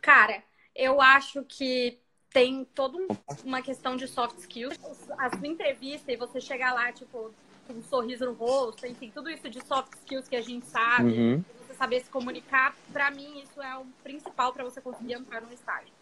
Cara, 0.03 0.43
eu 0.75 1.01
acho 1.01 1.43
que 1.45 1.99
tem 2.33 2.65
toda 2.75 2.97
um, 2.97 3.09
uma 3.45 3.61
questão 3.63 3.97
de 3.97 4.07
soft 4.07 4.39
skills. 4.39 4.79
A 5.19 5.31
sua 5.37 5.47
entrevista 5.47 6.13
e 6.13 6.17
você 6.17 6.41
chegar 6.41 6.73
lá, 6.73 6.93
tipo, 6.93 7.33
com 7.67 7.75
um 7.75 7.83
sorriso 7.83 8.25
no 8.25 8.33
rosto, 8.33 8.87
enfim, 8.87 9.11
tudo 9.15 9.31
isso 9.31 9.49
de 9.49 9.65
soft 9.65 9.93
skills 9.95 10.29
que 10.29 10.37
a 10.37 10.43
gente 10.43 10.67
sabe, 10.67 11.13
uhum. 11.13 11.45
você 11.67 11.75
saber 11.75 12.01
se 12.01 12.11
comunicar, 12.11 12.75
para 12.93 13.11
mim 13.11 13.41
isso 13.43 13.61
é 13.63 13.77
o 13.77 13.87
principal 14.03 14.53
para 14.53 14.65
você 14.65 14.81
conseguir 14.81 15.15
entrar 15.15 15.41
no 15.41 15.53
estágio. 15.53 16.00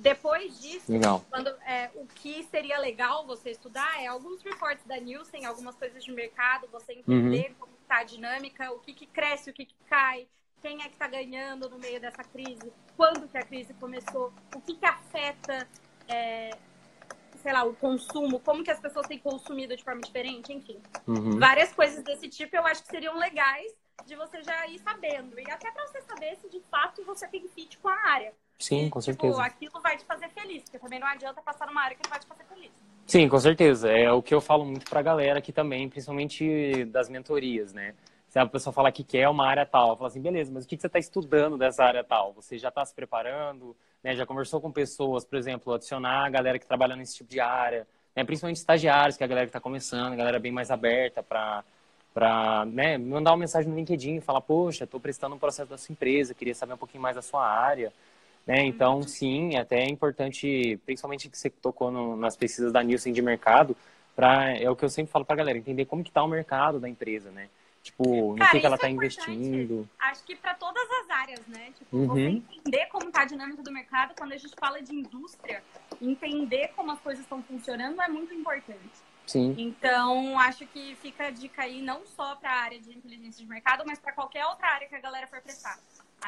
Depois 0.00 0.58
disso, 0.58 0.90
quando, 1.28 1.48
é, 1.66 1.90
o 1.94 2.06
que 2.06 2.42
seria 2.44 2.78
legal 2.78 3.26
você 3.26 3.50
estudar 3.50 4.02
é 4.02 4.06
alguns 4.06 4.42
reports 4.42 4.82
da 4.86 4.96
Nielsen, 4.96 5.44
algumas 5.44 5.74
coisas 5.76 6.02
de 6.02 6.10
mercado, 6.10 6.66
você 6.72 6.94
entender 6.94 7.50
uhum. 7.50 7.54
como 7.60 7.72
tá 7.86 7.98
a 7.98 8.04
dinâmica, 8.04 8.72
o 8.72 8.78
que, 8.78 8.94
que 8.94 9.04
cresce, 9.04 9.50
o 9.50 9.52
que, 9.52 9.66
que 9.66 9.74
cai, 9.90 10.26
quem 10.62 10.80
é 10.80 10.84
que 10.84 10.94
está 10.94 11.06
ganhando 11.06 11.68
no 11.68 11.78
meio 11.78 12.00
dessa 12.00 12.24
crise, 12.24 12.72
quando 12.96 13.28
que 13.28 13.36
a 13.36 13.42
crise 13.42 13.74
começou, 13.74 14.32
o 14.54 14.60
que, 14.62 14.74
que 14.74 14.86
afeta, 14.86 15.68
é, 16.08 16.56
sei 17.42 17.52
lá, 17.52 17.64
o 17.64 17.74
consumo, 17.74 18.40
como 18.40 18.64
que 18.64 18.70
as 18.70 18.80
pessoas 18.80 19.06
têm 19.06 19.18
consumido 19.18 19.76
de 19.76 19.84
forma 19.84 20.00
diferente, 20.00 20.50
enfim. 20.50 20.80
Uhum. 21.06 21.38
Várias 21.38 21.74
coisas 21.74 22.02
desse 22.02 22.26
tipo 22.26 22.56
eu 22.56 22.66
acho 22.66 22.82
que 22.82 22.88
seriam 22.88 23.18
legais 23.18 23.70
de 24.06 24.16
você 24.16 24.42
já 24.42 24.66
ir 24.66 24.78
sabendo. 24.78 25.38
E 25.38 25.50
até 25.50 25.70
para 25.70 25.86
você 25.86 26.00
saber 26.02 26.36
se 26.36 26.48
de 26.48 26.60
fato 26.70 27.04
você 27.04 27.28
tem 27.28 27.46
fit 27.48 27.76
com 27.78 27.88
a 27.88 28.08
área. 28.08 28.32
Sim, 28.60 28.86
e, 28.86 28.90
com 28.90 29.00
tipo, 29.00 29.22
certeza. 29.22 29.42
aquilo 29.42 29.80
vai 29.80 29.96
te 29.96 30.04
fazer 30.04 30.28
feliz, 30.28 30.62
porque 30.62 30.78
também 30.78 31.00
não 31.00 31.06
adianta 31.06 31.40
passar 31.40 31.66
numa 31.66 31.80
área 31.82 31.96
que 31.96 32.02
não 32.04 32.10
vai 32.10 32.20
te 32.20 32.26
fazer 32.26 32.44
feliz. 32.44 32.70
Sim, 33.06 33.28
com 33.28 33.40
certeza. 33.40 33.90
É 33.90 34.12
o 34.12 34.22
que 34.22 34.34
eu 34.34 34.40
falo 34.40 34.64
muito 34.64 34.88
pra 34.88 35.02
galera 35.02 35.38
aqui 35.38 35.50
também, 35.50 35.88
principalmente 35.88 36.84
das 36.84 37.08
mentorias, 37.08 37.72
né? 37.72 37.94
Se 38.28 38.38
a 38.38 38.46
pessoa 38.46 38.72
fala 38.72 38.92
que 38.92 39.02
quer 39.02 39.28
uma 39.28 39.44
área 39.44 39.66
tal, 39.66 39.96
fala 39.96 40.08
assim, 40.08 40.20
beleza, 40.20 40.52
mas 40.52 40.64
o 40.64 40.68
que 40.68 40.78
você 40.78 40.86
está 40.86 41.00
estudando 41.00 41.58
dessa 41.58 41.82
área 41.82 42.04
tal? 42.04 42.32
Você 42.34 42.58
já 42.58 42.68
está 42.68 42.84
se 42.84 42.94
preparando, 42.94 43.74
né? 44.04 44.14
Já 44.14 44.24
conversou 44.24 44.60
com 44.60 44.70
pessoas, 44.70 45.24
por 45.24 45.36
exemplo, 45.36 45.72
adicionar 45.72 46.26
a 46.26 46.30
galera 46.30 46.58
que 46.58 46.66
trabalha 46.66 46.94
nesse 46.94 47.16
tipo 47.16 47.30
de 47.30 47.40
área, 47.40 47.88
né? 48.14 48.22
principalmente 48.22 48.58
estagiários, 48.58 49.16
que 49.16 49.24
é 49.24 49.26
a 49.26 49.28
galera 49.28 49.46
que 49.46 49.50
está 49.50 49.60
começando, 49.60 50.12
a 50.12 50.16
galera 50.16 50.38
bem 50.38 50.52
mais 50.52 50.70
aberta 50.70 51.22
para 51.22 51.64
para 52.12 52.64
né, 52.66 52.98
mandar 52.98 53.30
uma 53.30 53.36
mensagem 53.36 53.70
no 53.70 53.76
LinkedIn 53.76 54.16
e 54.16 54.20
falar, 54.20 54.40
poxa, 54.40 54.82
estou 54.82 54.98
prestando 54.98 55.36
um 55.36 55.38
processo 55.38 55.70
da 55.70 55.78
sua 55.78 55.92
empresa, 55.92 56.34
queria 56.34 56.54
saber 56.54 56.74
um 56.74 56.76
pouquinho 56.76 57.00
mais 57.00 57.14
da 57.14 57.22
sua 57.22 57.46
área. 57.46 57.92
Né? 58.50 58.64
Então, 58.64 58.96
uhum. 58.96 59.02
sim, 59.02 59.56
até 59.56 59.84
é 59.84 59.88
importante, 59.88 60.76
principalmente 60.84 61.28
que 61.28 61.38
você 61.38 61.48
tocou 61.48 61.88
no, 61.88 62.16
nas 62.16 62.36
pesquisas 62.36 62.72
da 62.72 62.82
Nielsen 62.82 63.12
de 63.12 63.22
mercado, 63.22 63.76
pra, 64.16 64.50
é 64.50 64.68
o 64.68 64.74
que 64.74 64.84
eu 64.84 64.88
sempre 64.88 65.12
falo 65.12 65.24
para 65.24 65.34
a 65.34 65.38
galera, 65.38 65.56
entender 65.56 65.84
como 65.84 66.02
que 66.02 66.10
está 66.10 66.20
o 66.20 66.26
mercado 66.26 66.80
da 66.80 66.88
empresa, 66.88 67.30
né? 67.30 67.48
Tipo, 67.80 68.34
no 68.36 68.48
que, 68.50 68.58
que 68.58 68.66
ela 68.66 68.74
está 68.74 68.88
é 68.88 68.90
investindo. 68.90 69.88
Acho 70.00 70.24
que 70.24 70.34
para 70.34 70.54
todas 70.54 70.82
as 70.82 71.10
áreas, 71.10 71.46
né? 71.46 71.70
Tipo, 71.78 71.96
uhum. 71.96 72.06
você 72.08 72.22
entender 72.22 72.86
como 72.86 73.06
está 73.06 73.22
a 73.22 73.24
dinâmica 73.24 73.62
do 73.62 73.70
mercado, 73.70 74.14
quando 74.18 74.32
a 74.32 74.36
gente 74.36 74.54
fala 74.58 74.82
de 74.82 74.96
indústria, 74.96 75.62
entender 76.02 76.72
como 76.74 76.90
as 76.90 76.98
coisas 76.98 77.22
estão 77.22 77.40
funcionando 77.44 78.02
é 78.02 78.08
muito 78.08 78.34
importante. 78.34 78.98
Sim. 79.28 79.54
Então, 79.56 80.36
acho 80.40 80.66
que 80.66 80.96
fica 80.96 81.28
a 81.28 81.30
dica 81.30 81.62
aí 81.62 81.80
não 81.80 82.04
só 82.04 82.34
para 82.34 82.50
a 82.50 82.62
área 82.62 82.80
de 82.80 82.90
inteligência 82.90 83.44
de 83.44 83.48
mercado, 83.48 83.84
mas 83.86 84.00
para 84.00 84.10
qualquer 84.10 84.44
outra 84.46 84.66
área 84.66 84.88
que 84.88 84.94
a 84.96 85.00
galera 85.00 85.28
for 85.28 85.40
prestar. 85.40 85.78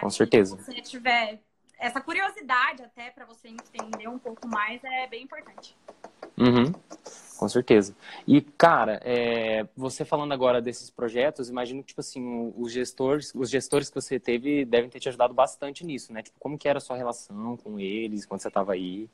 Com 0.01 0.09
certeza. 0.09 0.57
Se 0.59 0.73
você 0.73 0.81
tiver 0.81 1.41
essa 1.83 2.01
curiosidade 2.01 2.85
até 2.85 3.11
para 3.11 3.27
você 3.27 3.49
entender 3.49 4.07
um 4.07 4.19
pouco 4.19 4.47
mais 4.47 4.83
é 4.85 5.09
bem 5.09 5.25
importante. 5.25 5.77
Uhum, 6.39 6.73
com 7.37 7.49
certeza. 7.49 7.95
E, 8.25 8.41
cara, 8.41 9.01
é, 9.05 9.67
você 9.77 10.05
falando 10.05 10.31
agora 10.31 10.63
desses 10.63 10.89
projetos, 10.91 11.51
imagino 11.51 11.83
que, 11.83 11.89
tipo 11.89 12.01
assim, 12.01 12.55
os 12.57 12.71
gestores, 12.71 13.35
os 13.35 13.51
gestores 13.51 13.89
que 13.89 13.97
você 13.97 14.21
teve 14.21 14.65
devem 14.65 14.89
ter 14.89 15.01
te 15.01 15.09
ajudado 15.09 15.35
bastante 15.35 15.85
nisso, 15.85 16.13
né? 16.13 16.23
Tipo, 16.23 16.39
como 16.39 16.57
que 16.57 16.69
era 16.69 16.79
a 16.79 16.81
sua 16.81 16.97
relação 16.97 17.57
com 17.57 17.81
eles 17.81 18.25
quando 18.25 18.41
você 18.41 18.49
estava 18.49 18.75
aí? 18.75 19.11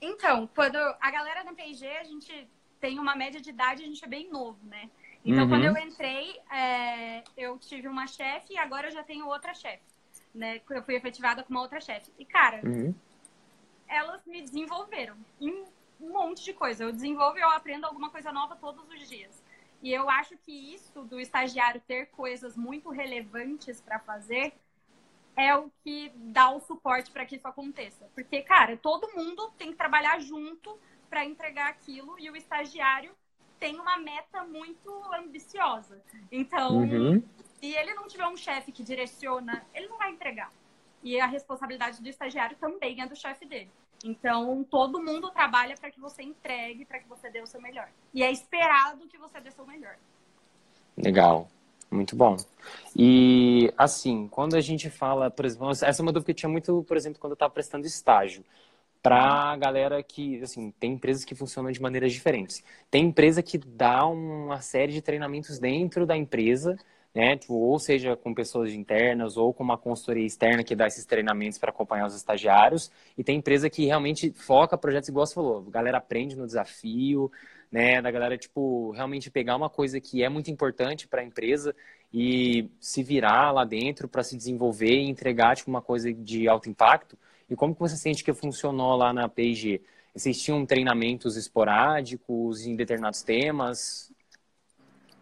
Então, 0.00 0.48
quando 0.54 0.76
a 0.76 1.10
galera 1.10 1.44
da 1.44 1.52
P&G, 1.52 1.86
a 1.86 2.04
gente 2.04 2.48
tem 2.80 2.98
uma 2.98 3.14
média 3.14 3.42
de 3.42 3.50
idade, 3.50 3.82
a 3.82 3.86
gente 3.86 4.02
é 4.02 4.08
bem 4.08 4.30
novo, 4.30 4.58
né? 4.64 4.88
Então, 5.22 5.42
uhum. 5.42 5.50
quando 5.50 5.64
eu 5.64 5.76
entrei, 5.76 6.40
é, 6.50 7.22
eu 7.36 7.58
tive 7.58 7.88
uma 7.88 8.06
chefe 8.06 8.54
e 8.54 8.58
agora 8.58 8.86
eu 8.86 8.92
já 8.92 9.02
tenho 9.02 9.26
outra 9.26 9.52
chefe 9.52 9.97
né? 10.38 10.60
Eu 10.70 10.82
fui 10.82 10.94
efetivada 10.94 11.42
com 11.42 11.50
uma 11.50 11.60
outra 11.60 11.80
chefe. 11.80 12.10
E, 12.18 12.24
cara, 12.24 12.60
uhum. 12.64 12.94
elas 13.86 14.24
me 14.24 14.40
desenvolveram 14.40 15.16
em 15.40 15.64
um 16.00 16.12
monte 16.12 16.44
de 16.44 16.52
coisa. 16.52 16.84
Eu 16.84 16.92
desenvolvo 16.92 17.38
e 17.38 17.42
eu 17.42 17.50
aprendo 17.50 17.84
alguma 17.84 18.08
coisa 18.08 18.32
nova 18.32 18.56
todos 18.56 18.88
os 18.88 19.08
dias. 19.08 19.42
E 19.82 19.92
eu 19.92 20.08
acho 20.08 20.36
que 20.38 20.74
isso 20.74 21.02
do 21.02 21.20
estagiário 21.20 21.80
ter 21.86 22.06
coisas 22.06 22.56
muito 22.56 22.90
relevantes 22.90 23.80
para 23.80 23.98
fazer 23.98 24.54
é 25.36 25.54
o 25.54 25.70
que 25.84 26.10
dá 26.16 26.50
o 26.50 26.60
suporte 26.60 27.10
para 27.10 27.24
que 27.24 27.36
isso 27.36 27.46
aconteça. 27.46 28.08
Porque, 28.14 28.42
cara, 28.42 28.76
todo 28.76 29.14
mundo 29.14 29.52
tem 29.56 29.70
que 29.70 29.76
trabalhar 29.76 30.20
junto 30.20 30.76
para 31.08 31.24
entregar 31.24 31.68
aquilo 31.68 32.18
e 32.18 32.28
o 32.28 32.36
estagiário 32.36 33.12
tem 33.58 33.78
uma 33.78 33.98
meta 33.98 34.44
muito 34.44 34.90
ambiciosa. 35.12 36.00
Então, 36.30 36.78
uhum 36.78 37.22
se 37.58 37.74
ele 37.74 37.94
não 37.94 38.06
tiver 38.06 38.26
um 38.26 38.36
chefe 38.36 38.72
que 38.72 38.82
direciona, 38.82 39.64
ele 39.74 39.88
não 39.88 39.98
vai 39.98 40.10
entregar. 40.10 40.52
E 41.02 41.20
a 41.20 41.26
responsabilidade 41.26 42.00
do 42.00 42.08
estagiário 42.08 42.56
também 42.56 43.00
é 43.00 43.06
do 43.06 43.16
chefe 43.16 43.44
dele. 43.44 43.70
Então, 44.04 44.64
todo 44.64 45.02
mundo 45.02 45.30
trabalha 45.30 45.74
para 45.76 45.90
que 45.90 46.00
você 46.00 46.22
entregue, 46.22 46.84
para 46.84 47.00
que 47.00 47.08
você 47.08 47.28
dê 47.30 47.40
o 47.40 47.46
seu 47.46 47.60
melhor. 47.60 47.88
E 48.14 48.22
é 48.22 48.30
esperado 48.30 49.06
que 49.08 49.18
você 49.18 49.40
dê 49.40 49.48
o 49.48 49.52
seu 49.52 49.66
melhor. 49.66 49.96
Legal. 50.96 51.48
Muito 51.90 52.14
bom. 52.14 52.36
E, 52.94 53.72
assim, 53.76 54.28
quando 54.28 54.54
a 54.54 54.60
gente 54.60 54.90
fala, 54.90 55.30
por 55.30 55.46
exemplo, 55.46 55.70
essa 55.70 55.86
é 55.86 56.02
uma 56.02 56.12
dúvida 56.12 56.26
que 56.26 56.30
eu 56.32 56.34
tinha 56.34 56.50
muito, 56.50 56.84
por 56.84 56.96
exemplo, 56.96 57.18
quando 57.18 57.32
eu 57.32 57.34
estava 57.34 57.52
prestando 57.52 57.86
estágio. 57.86 58.44
Para 59.02 59.52
a 59.52 59.56
galera 59.56 60.02
que, 60.02 60.42
assim, 60.42 60.70
tem 60.72 60.92
empresas 60.92 61.24
que 61.24 61.34
funcionam 61.34 61.72
de 61.72 61.80
maneiras 61.80 62.12
diferentes. 62.12 62.62
Tem 62.90 63.06
empresa 63.06 63.42
que 63.42 63.56
dá 63.56 64.06
uma 64.06 64.60
série 64.60 64.92
de 64.92 65.00
treinamentos 65.00 65.58
dentro 65.58 66.04
da 66.04 66.16
empresa 66.16 66.76
né? 67.18 67.36
Tipo, 67.36 67.54
ou 67.54 67.80
seja, 67.80 68.14
com 68.14 68.32
pessoas 68.32 68.72
internas 68.72 69.36
ou 69.36 69.52
com 69.52 69.64
uma 69.64 69.76
consultoria 69.76 70.24
externa 70.24 70.62
que 70.62 70.76
dá 70.76 70.86
esses 70.86 71.04
treinamentos 71.04 71.58
para 71.58 71.70
acompanhar 71.70 72.06
os 72.06 72.14
estagiários. 72.14 72.92
E 73.16 73.24
tem 73.24 73.38
empresa 73.38 73.68
que 73.68 73.86
realmente 73.86 74.30
foca 74.30 74.78
projetos 74.78 75.08
igual 75.08 75.26
você 75.26 75.34
falou, 75.34 75.64
a 75.66 75.70
galera 75.70 75.98
aprende 75.98 76.36
no 76.36 76.46
desafio, 76.46 77.28
né? 77.72 78.00
Da 78.00 78.08
galera, 78.12 78.38
tipo, 78.38 78.92
realmente 78.92 79.32
pegar 79.32 79.56
uma 79.56 79.68
coisa 79.68 80.00
que 80.00 80.22
é 80.22 80.28
muito 80.28 80.48
importante 80.48 81.08
para 81.08 81.20
a 81.20 81.24
empresa 81.24 81.74
e 82.14 82.70
se 82.78 83.02
virar 83.02 83.50
lá 83.50 83.64
dentro 83.64 84.06
para 84.06 84.22
se 84.22 84.36
desenvolver 84.36 84.94
e 84.94 85.10
entregar 85.10 85.56
tipo, 85.56 85.68
uma 85.68 85.82
coisa 85.82 86.12
de 86.12 86.48
alto 86.48 86.70
impacto. 86.70 87.18
E 87.50 87.56
como 87.56 87.74
que 87.74 87.80
você 87.80 87.96
sente 87.96 88.22
que 88.22 88.32
funcionou 88.32 88.94
lá 88.94 89.12
na? 89.12 89.28
Vocês 90.14 90.40
tinham 90.40 90.64
treinamentos 90.64 91.36
esporádicos 91.36 92.64
em 92.64 92.76
determinados 92.76 93.22
temas? 93.22 94.12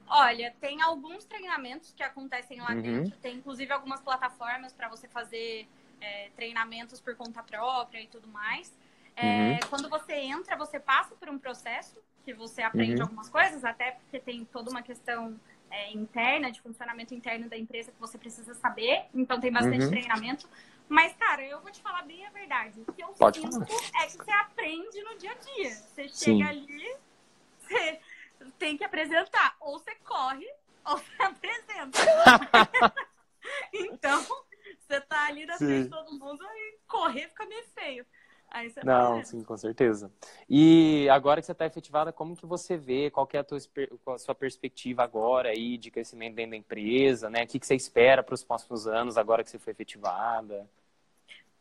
Olha, 0.09 0.55
tem 0.61 0.81
alguns 0.83 1.25
treinamentos 1.25 1.93
que 1.93 2.03
acontecem 2.03 2.61
lá 2.61 2.73
uhum. 2.73 2.83
dentro. 2.83 3.19
Tem 3.19 3.37
inclusive 3.37 3.73
algumas 3.73 4.01
plataformas 4.01 4.73
para 4.73 4.89
você 4.89 5.09
fazer 5.09 5.69
é, 6.01 6.31
treinamentos 6.37 7.01
por 7.01 7.15
conta 7.17 7.43
própria 7.43 8.01
e 8.01 8.07
tudo 8.07 8.29
mais. 8.29 8.73
É, 9.17 9.25
uhum. 9.25 9.59
Quando 9.71 9.89
você 9.89 10.15
entra, 10.15 10.57
você 10.57 10.79
passa 10.79 11.15
por 11.15 11.29
um 11.29 11.39
processo 11.39 11.97
que 12.25 12.35
você 12.35 12.63
aprende 12.63 12.97
uhum. 12.97 13.03
algumas 13.03 13.29
coisas, 13.29 13.65
até 13.65 13.93
porque 13.93 14.19
tem 14.19 14.45
toda 14.45 14.71
uma 14.71 14.83
questão 14.83 15.39
é, 15.71 15.93
interna, 15.93 16.51
de 16.51 16.61
funcionamento 16.61 17.15
interno 17.15 17.49
da 17.49 17.57
empresa 17.57 17.91
que 17.91 18.01
você 18.01 18.19
precisa 18.19 18.55
saber. 18.55 19.07
Então 19.15 19.41
tem 19.41 19.51
bastante 19.51 19.85
uhum. 19.85 19.91
treinamento. 19.91 20.49
Mas, 20.89 21.13
cara, 21.17 21.45
eu 21.45 21.61
vou 21.61 21.71
te 21.71 21.81
falar 21.81 22.03
bem 22.03 22.25
a 22.27 22.31
verdade. 22.31 22.81
O 22.87 22.93
que 22.93 23.03
eu 23.03 23.09
Pode 23.09 23.41
sinto 23.41 23.53
falar. 23.53 23.67
é 24.03 24.07
que 24.07 24.17
você 24.17 24.31
aprende 24.31 25.03
no 25.03 25.19
dia 25.19 25.33
a 25.33 25.35
dia. 25.35 25.71
Você 25.71 26.09
Sim. 26.09 26.39
chega 26.39 26.51
ali, 26.51 26.97
você 27.61 28.01
tem 28.59 28.76
que 28.76 28.85
apresentar. 28.85 29.57
Ou 29.61 29.78
você 29.78 29.95
corre, 29.97 30.49
ou 30.85 30.99
você 30.99 31.12
apresenta. 31.23 31.99
então, 33.73 34.23
você 34.81 35.00
tá 35.02 35.26
ali 35.26 35.47
na 35.47 35.57
frente 35.57 35.85
de 35.85 35.90
todo 35.90 36.19
mundo 36.19 36.45
e 36.45 36.78
correr 36.87 37.28
fica 37.28 37.47
meio 37.47 37.64
feio. 37.69 38.07
Não, 38.85 39.23
sim, 39.23 39.43
com 39.43 39.57
certeza. 39.57 40.11
E 40.49 41.09
agora 41.11 41.40
que 41.40 41.47
você 41.47 41.52
está 41.52 41.66
efetivada, 41.66 42.12
como 42.12 42.37
que 42.37 42.47
você 42.47 42.76
vê? 42.76 43.11
Qual 43.11 43.26
que 43.26 43.37
é 43.37 43.40
a, 43.40 43.45
tua, 43.45 43.59
a 44.07 44.19
sua 44.19 44.35
perspectiva 44.35 45.02
agora 45.02 45.50
aí 45.50 45.76
de 45.76 45.90
crescimento 45.90 46.37
dentro 46.37 46.52
da 46.52 46.57
empresa, 46.57 47.28
né? 47.28 47.45
O 47.45 47.47
que, 47.47 47.59
que 47.59 47.66
você 47.66 47.75
espera 47.75 48.23
para 48.23 48.35
os 48.35 48.45
próximos 48.45 48.87
anos 48.87 49.19
agora 49.19 49.45
que 49.45 49.50
você 49.50 49.59
foi 49.59 49.73
efetivada? 49.73 50.66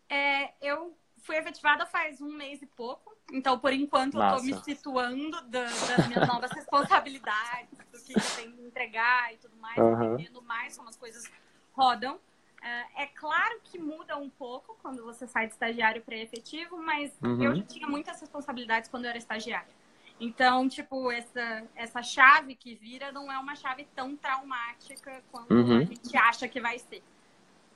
É, 0.08 0.54
eu 0.62 0.96
fui 1.26 1.36
efetivada 1.36 1.86
faz 1.86 2.22
um 2.22 2.32
mês 2.32 2.62
e 2.62 2.66
pouco. 2.68 3.14
Então, 3.34 3.58
por 3.58 3.74
enquanto, 3.74 4.18
Massa. 4.18 4.36
eu 4.36 4.40
tô 4.40 4.44
me 4.44 4.64
situando 4.64 5.42
da, 5.48 5.64
das 5.64 6.08
minhas 6.08 6.28
novas 6.30 6.52
responsabilidades, 6.52 7.78
do 7.92 8.00
que 8.00 8.14
eu 8.14 8.22
tenho 8.36 8.52
que 8.54 8.62
entregar 8.62 9.34
e 9.34 9.38
tudo 9.38 9.58
mais, 9.58 9.78
uhum. 9.78 10.14
entendendo 10.14 10.42
mais 10.44 10.78
como 10.78 10.90
as 10.90 10.96
coisas 10.96 11.30
rodam. 11.74 12.20
É, 12.62 13.04
é 13.04 13.08
claro 13.08 13.60
que 13.64 13.80
muda 13.80 14.16
um 14.18 14.30
pouco 14.30 14.78
quando 14.82 15.04
você 15.04 15.28
sai 15.28 15.48
de 15.48 15.54
estagiário 15.54 16.02
para 16.04 16.16
efetivo, 16.16 16.78
mas 16.78 17.12
uhum. 17.22 17.44
eu 17.44 17.56
já 17.56 17.64
tinha 17.64 17.88
muitas 17.88 18.22
responsabilidades 18.22 18.90
quando 18.90 19.06
eu 19.06 19.10
era 19.10 19.18
estagiária. 19.18 19.74
Então, 20.20 20.70
tipo, 20.70 21.12
essa, 21.12 21.64
essa 21.76 22.02
chave 22.02 22.56
que 22.56 22.76
vira 22.76 23.12
não 23.12 23.32
é 23.32 23.38
uma 23.38 23.56
chave 23.56 23.86
tão 23.96 24.16
traumática 24.16 25.22
quanto 25.32 25.54
uhum. 25.54 25.80
a 25.80 25.84
gente 25.84 26.16
acha 26.16 26.48
que 26.48 26.62
vai 26.62 26.80
ser. 26.80 27.04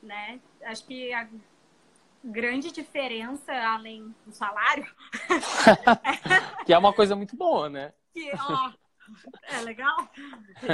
Né? 0.01 0.39
Acho 0.63 0.85
que 0.85 1.11
a 1.11 1.27
grande 2.23 2.71
diferença, 2.71 3.51
além 3.53 4.13
do 4.25 4.31
salário. 4.33 4.85
que 6.65 6.73
é 6.73 6.77
uma 6.77 6.93
coisa 6.93 7.15
muito 7.15 7.35
boa, 7.35 7.69
né? 7.69 7.93
Que, 8.13 8.31
ó, 8.35 8.71
é 9.43 9.61
legal 9.61 10.09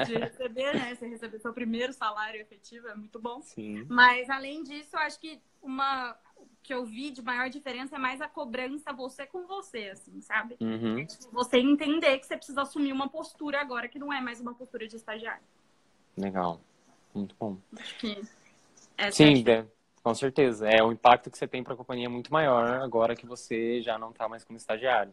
de 0.06 0.18
receber, 0.18 0.74
né? 0.74 0.96
Você 0.96 1.08
receber 1.08 1.40
seu 1.40 1.54
primeiro 1.54 1.94
salário 1.94 2.42
efetivo, 2.42 2.88
é 2.88 2.96
muito 2.96 3.20
bom. 3.20 3.42
Sim. 3.42 3.86
Mas, 3.90 4.30
além 4.30 4.64
disso, 4.64 4.96
eu 4.96 5.00
acho 5.00 5.20
que 5.20 5.42
uma 5.62 6.18
que 6.62 6.74
eu 6.74 6.84
vi 6.84 7.12
de 7.12 7.22
maior 7.22 7.48
diferença 7.48 7.96
é 7.96 8.00
mais 8.00 8.20
a 8.20 8.28
cobrança 8.28 8.92
você 8.92 9.25
com 9.28 9.46
você, 9.46 9.90
assim, 9.90 10.20
sabe? 10.20 10.58
Uhum. 10.60 11.06
Você 11.32 11.60
entender 11.60 12.18
que 12.18 12.25
você 12.25 12.36
precisa 12.36 12.64
assumir 12.64 12.92
uma 12.92 13.08
postura 13.08 13.62
agora 13.62 13.88
que 13.88 14.00
não 14.00 14.12
é 14.12 14.20
mais 14.20 14.42
uma 14.42 14.54
postura 14.54 14.88
de 14.88 14.96
estagiário. 14.96 15.44
Legal. 16.18 16.60
Muito 17.14 17.36
bom. 17.40 17.58
Acho 17.78 17.98
que 18.00 18.20
essa 18.98 19.12
Sim, 19.12 19.44
é 19.48 19.60
a 19.60 19.66
com 20.05 20.13
certeza. 20.13 20.69
É 20.69 20.83
o 20.83 20.91
impacto 20.91 21.31
que 21.31 21.38
você 21.38 21.47
tem 21.47 21.63
para 21.63 21.74
a 21.74 21.75
companhia 21.75 22.05
é 22.05 22.09
muito 22.09 22.31
maior 22.31 22.79
agora 22.83 23.15
que 23.15 23.25
você 23.25 23.81
já 23.81 23.97
não 23.97 24.12
está 24.12 24.29
mais 24.29 24.43
como 24.43 24.55
estagiário. 24.55 25.12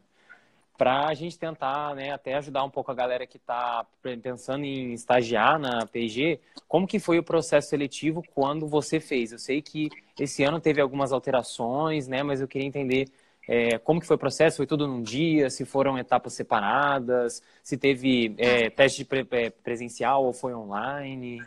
Para 0.77 1.07
a 1.07 1.15
gente 1.15 1.39
tentar, 1.39 1.95
né, 1.95 2.13
até 2.13 2.35
ajudar 2.35 2.63
um 2.63 2.69
pouco 2.69 2.91
a 2.91 2.95
galera 2.95 3.27
que 3.27 3.39
está 3.39 3.87
pensando 4.23 4.67
em 4.67 4.93
estagiar 4.93 5.59
na 5.59 5.87
P&G, 5.87 6.39
como 6.69 6.87
que 6.87 6.99
foi 6.99 7.19
o 7.19 7.23
processo 7.23 7.71
seletivo 7.71 8.23
quando 8.35 8.67
você 8.67 9.01
fez? 9.01 9.33
Eu 9.33 9.39
sei 9.39 9.63
que 9.63 9.89
esse 10.21 10.45
ano 10.45 10.61
teve 10.61 10.79
algumas 10.79 11.11
alterações, 11.11 12.07
né, 12.07 12.23
mas 12.23 12.43
eu 12.43 12.49
queria 12.49 12.69
entender 12.69 13.07
é, 13.49 13.79
como 13.79 13.99
que 13.99 14.07
foi 14.07 14.17
o 14.17 14.19
processo? 14.19 14.59
Foi 14.59 14.67
tudo 14.67 14.87
num 14.87 15.03
dia? 15.03 15.49
Se 15.49 15.65
foram 15.65 15.99
etapas 15.99 16.35
separadas? 16.35 17.43
Se 17.63 17.79
teve 17.79 18.35
é, 18.37 18.69
teste 18.69 19.07
pre 19.07 19.25
presencial 19.65 20.23
ou 20.23 20.35
foi 20.35 20.55
online? 20.55 21.43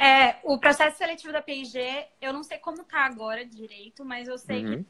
É, 0.00 0.40
o 0.44 0.58
processo 0.58 0.96
seletivo 0.96 1.32
da 1.32 1.42
P&G, 1.42 2.08
eu 2.20 2.32
não 2.32 2.42
sei 2.42 2.58
como 2.58 2.84
tá 2.84 3.04
agora 3.04 3.44
direito, 3.44 4.04
mas 4.04 4.28
eu 4.28 4.38
sei 4.38 4.64
Uhum. 4.64 4.84
que 4.84 4.86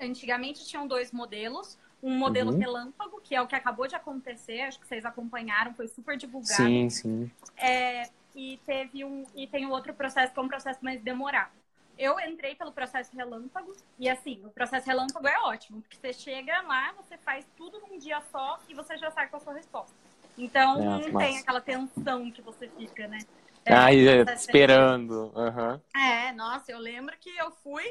antigamente 0.00 0.66
tinham 0.66 0.86
dois 0.86 1.12
modelos. 1.12 1.78
Um 2.02 2.16
modelo 2.18 2.50
Uhum. 2.50 2.58
relâmpago, 2.58 3.20
que 3.22 3.34
é 3.34 3.40
o 3.42 3.46
que 3.46 3.56
acabou 3.56 3.86
de 3.86 3.94
acontecer, 3.96 4.60
acho 4.62 4.80
que 4.80 4.86
vocês 4.86 5.04
acompanharam, 5.04 5.74
foi 5.74 5.88
super 5.88 6.16
divulgado. 6.16 6.76
Sim, 6.76 6.90
sim. 6.90 7.30
É, 7.56 8.10
e 8.34 8.58
teve 8.66 9.04
um 9.04 9.30
e 9.34 9.46
tem 9.48 9.66
o 9.66 9.70
outro 9.70 9.94
processo 9.94 10.32
que 10.32 10.38
é 10.40 10.42
um 10.42 10.48
processo 10.48 10.84
mais 10.84 11.02
demorado. 11.02 11.52
Eu 11.98 12.18
entrei 12.20 12.54
pelo 12.56 12.72
processo 12.72 13.14
relâmpago 13.16 13.72
e 13.98 14.08
assim, 14.08 14.44
o 14.46 14.50
processo 14.50 14.86
relâmpago 14.86 15.28
é 15.28 15.38
ótimo, 15.42 15.82
porque 15.82 15.96
você 15.98 16.12
chega 16.14 16.62
lá, 16.62 16.92
você 16.94 17.18
faz 17.18 17.46
tudo 17.56 17.80
num 17.80 17.98
dia 17.98 18.20
só 18.22 18.62
e 18.68 18.74
você 18.74 18.96
já 18.98 19.10
sai 19.10 19.28
com 19.28 19.36
a 19.36 19.40
sua 19.40 19.54
resposta. 19.54 19.96
Então 20.36 20.80
Ah, 20.80 21.00
não 21.00 21.02
que 21.04 21.12
tem 21.12 21.38
aquela 21.38 21.60
tensão 21.60 22.32
que 22.32 22.42
você 22.42 22.68
fica, 22.70 23.06
né? 23.08 23.26
É, 23.64 23.72
Ah, 23.74 23.92
e, 23.92 24.06
é, 24.08 24.22
esperando. 24.34 25.32
Aham. 25.36 25.80
é, 25.94 26.32
nossa, 26.32 26.70
eu 26.72 26.78
lembro 26.78 27.16
que 27.18 27.30
eu 27.36 27.50
fui 27.50 27.84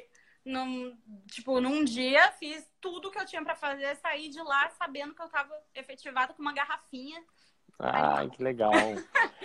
num, 0.46 0.98
tipo, 1.28 1.60
num 1.62 1.84
dia, 1.84 2.32
fiz 2.34 2.68
tudo 2.82 3.12
que 3.12 3.20
eu 3.20 3.26
tinha 3.26 3.44
pra 3.44 3.56
fazer, 3.56 3.96
saí 3.98 4.30
de 4.30 4.42
lá 4.42 4.70
sabendo 4.72 5.14
que 5.14 5.22
eu 5.22 5.30
tava 5.30 5.54
efetivada 5.76 6.34
com 6.34 6.42
uma 6.42 6.54
garrafinha. 6.54 7.22
Ai, 7.78 8.30
que 8.30 8.42
legal. 8.44 8.72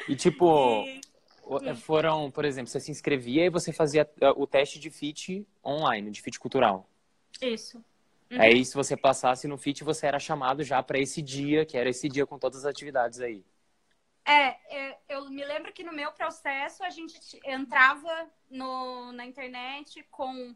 E 0.08 0.16
tipo, 0.16 0.84
E- 0.86 1.00
o- 1.42 1.74
foram, 1.76 2.30
por 2.30 2.44
exemplo, 2.44 2.70
você 2.70 2.80
se 2.80 2.90
inscrevia 2.90 3.44
e 3.44 3.50
você 3.50 3.72
fazia 3.72 4.08
uh, 4.22 4.40
o 4.42 4.46
teste 4.46 4.78
de 4.78 4.90
fit 4.90 5.46
online, 5.64 6.10
de 6.10 6.22
fit 6.22 6.38
cultural. 6.40 6.88
Isso. 7.40 7.76
Uhum. 8.30 8.40
Aí, 8.40 8.64
se 8.64 8.74
você 8.74 8.96
passasse 8.96 9.46
no 9.46 9.58
fit, 9.58 9.84
você 9.84 10.06
era 10.06 10.18
chamado 10.18 10.64
já 10.64 10.82
para 10.82 10.98
esse 10.98 11.20
dia, 11.20 11.66
que 11.66 11.76
era 11.76 11.88
esse 11.90 12.08
dia 12.08 12.26
com 12.26 12.38
todas 12.38 12.60
as 12.60 12.64
atividades 12.64 13.20
aí. 13.20 13.44
É, 14.26 14.56
é, 14.74 14.98
eu 15.08 15.28
me 15.30 15.44
lembro 15.44 15.72
que 15.72 15.84
no 15.84 15.92
meu 15.92 16.10
processo 16.12 16.82
a 16.82 16.90
gente 16.90 17.14
entrava 17.44 18.26
no, 18.50 19.12
na 19.12 19.26
internet 19.26 20.02
com 20.10 20.54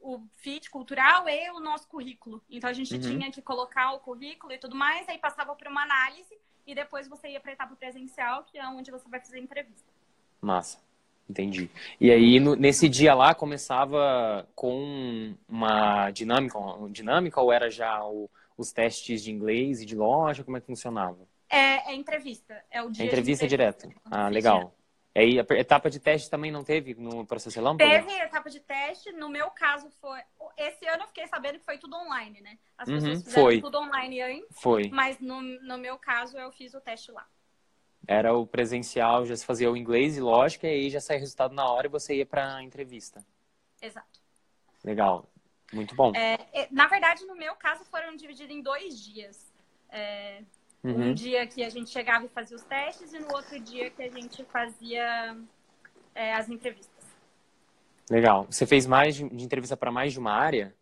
o 0.00 0.20
FIT 0.38 0.70
cultural 0.70 1.28
e 1.28 1.50
o 1.50 1.60
nosso 1.60 1.86
currículo. 1.86 2.42
Então 2.48 2.70
a 2.70 2.72
gente 2.72 2.94
Uhum. 2.94 3.00
tinha 3.00 3.30
que 3.30 3.42
colocar 3.42 3.92
o 3.92 4.00
currículo 4.00 4.52
e 4.52 4.58
tudo 4.58 4.74
mais, 4.74 5.06
aí 5.08 5.18
passava 5.18 5.54
por 5.54 5.68
uma 5.68 5.82
análise 5.82 6.34
e 6.66 6.74
depois 6.74 7.06
você 7.08 7.28
ia 7.28 7.40
para 7.40 7.50
a 7.50 7.54
etapa 7.54 7.76
presencial, 7.76 8.44
que 8.44 8.56
é 8.56 8.66
onde 8.66 8.90
você 8.90 9.06
vai 9.08 9.20
fazer 9.20 9.36
a 9.36 9.40
entrevista. 9.40 9.90
Massa. 10.40 10.78
Entendi. 11.28 11.70
E 12.00 12.10
aí, 12.10 12.40
no- 12.40 12.56
nesse 12.56 12.88
dia 12.88 13.14
lá, 13.14 13.34
começava 13.34 14.48
com 14.54 15.36
uma 15.48 16.10
dinâmica, 16.10 16.58
uma 16.58 16.90
dinâmica 16.90 17.40
ou 17.40 17.52
era 17.52 17.70
já 17.70 18.02
o- 18.04 18.28
os 18.56 18.72
testes 18.72 19.22
de 19.22 19.30
inglês 19.30 19.80
e 19.80 19.86
de 19.86 19.94
loja? 19.94 20.42
Como 20.42 20.56
é 20.56 20.60
que 20.60 20.66
funcionava? 20.66 21.18
É, 21.50 21.90
é 21.90 21.94
entrevista, 21.94 22.64
é 22.70 22.80
o 22.80 22.90
dia 22.90 23.04
É 23.04 23.06
entrevista 23.08 23.46
direto. 23.46 23.92
Ah, 24.04 24.28
legal. 24.28 24.74
Aí, 25.14 25.40
a 25.40 25.44
etapa 25.54 25.90
de 25.90 25.98
teste 25.98 26.30
também 26.30 26.52
não 26.52 26.62
teve 26.62 26.94
no 26.94 27.26
processo 27.26 27.56
relâmpago? 27.56 27.90
Teve 27.90 28.12
etapa 28.22 28.48
de 28.48 28.60
teste, 28.60 29.10
no 29.12 29.28
meu 29.28 29.50
caso 29.50 29.90
foi. 30.00 30.20
Esse 30.56 30.86
ano 30.86 31.02
eu 31.02 31.08
fiquei 31.08 31.26
sabendo 31.26 31.58
que 31.58 31.64
foi 31.64 31.78
tudo 31.78 31.96
online, 31.96 32.40
né? 32.40 32.56
As 32.78 32.88
Uhum, 32.88 33.00
pessoas 33.00 33.22
fizeram 33.24 33.44
foi. 33.44 33.60
tudo 33.60 33.78
online 33.78 34.20
antes, 34.22 34.60
Foi. 34.60 34.88
mas 34.90 35.18
no, 35.18 35.42
no 35.42 35.76
meu 35.76 35.98
caso 35.98 36.38
eu 36.38 36.52
fiz 36.52 36.72
o 36.74 36.80
teste 36.80 37.10
lá. 37.10 37.26
Era 38.06 38.32
o 38.32 38.46
presencial, 38.46 39.26
já 39.26 39.36
se 39.36 39.44
fazia 39.44 39.70
o 39.70 39.76
inglês 39.76 40.16
e 40.16 40.20
lógica, 40.20 40.66
e 40.66 40.70
aí 40.70 40.90
já 40.90 41.00
saía 41.00 41.18
o 41.18 41.20
resultado 41.20 41.54
na 41.54 41.68
hora 41.68 41.86
e 41.86 41.90
você 41.90 42.14
ia 42.14 42.26
pra 42.26 42.62
entrevista. 42.62 43.24
Exato. 43.82 44.20
Legal. 44.84 45.28
Muito 45.72 45.94
bom. 45.94 46.12
É, 46.14 46.62
é, 46.62 46.68
na 46.70 46.86
verdade, 46.86 47.24
no 47.26 47.34
meu 47.36 47.54
caso, 47.56 47.84
foram 47.84 48.14
divididos 48.16 48.54
em 48.54 48.62
dois 48.62 48.98
dias. 48.98 49.52
É, 49.88 50.42
Um 50.82 50.92
Uhum. 50.92 51.14
dia 51.14 51.46
que 51.46 51.62
a 51.62 51.68
gente 51.68 51.90
chegava 51.90 52.24
e 52.24 52.28
fazia 52.28 52.56
os 52.56 52.62
testes, 52.64 53.12
e 53.12 53.18
no 53.18 53.30
outro 53.34 53.58
dia 53.60 53.90
que 53.90 54.02
a 54.02 54.10
gente 54.10 54.44
fazia 54.46 55.36
é, 56.14 56.34
as 56.34 56.48
entrevistas. 56.48 57.04
Legal. 58.10 58.46
Você 58.50 58.66
fez 58.66 58.86
mais 58.86 59.14
de, 59.14 59.28
de 59.28 59.44
entrevista 59.44 59.76
para 59.76 59.92
mais 59.92 60.12
de 60.12 60.18
uma 60.18 60.32
área? 60.32 60.74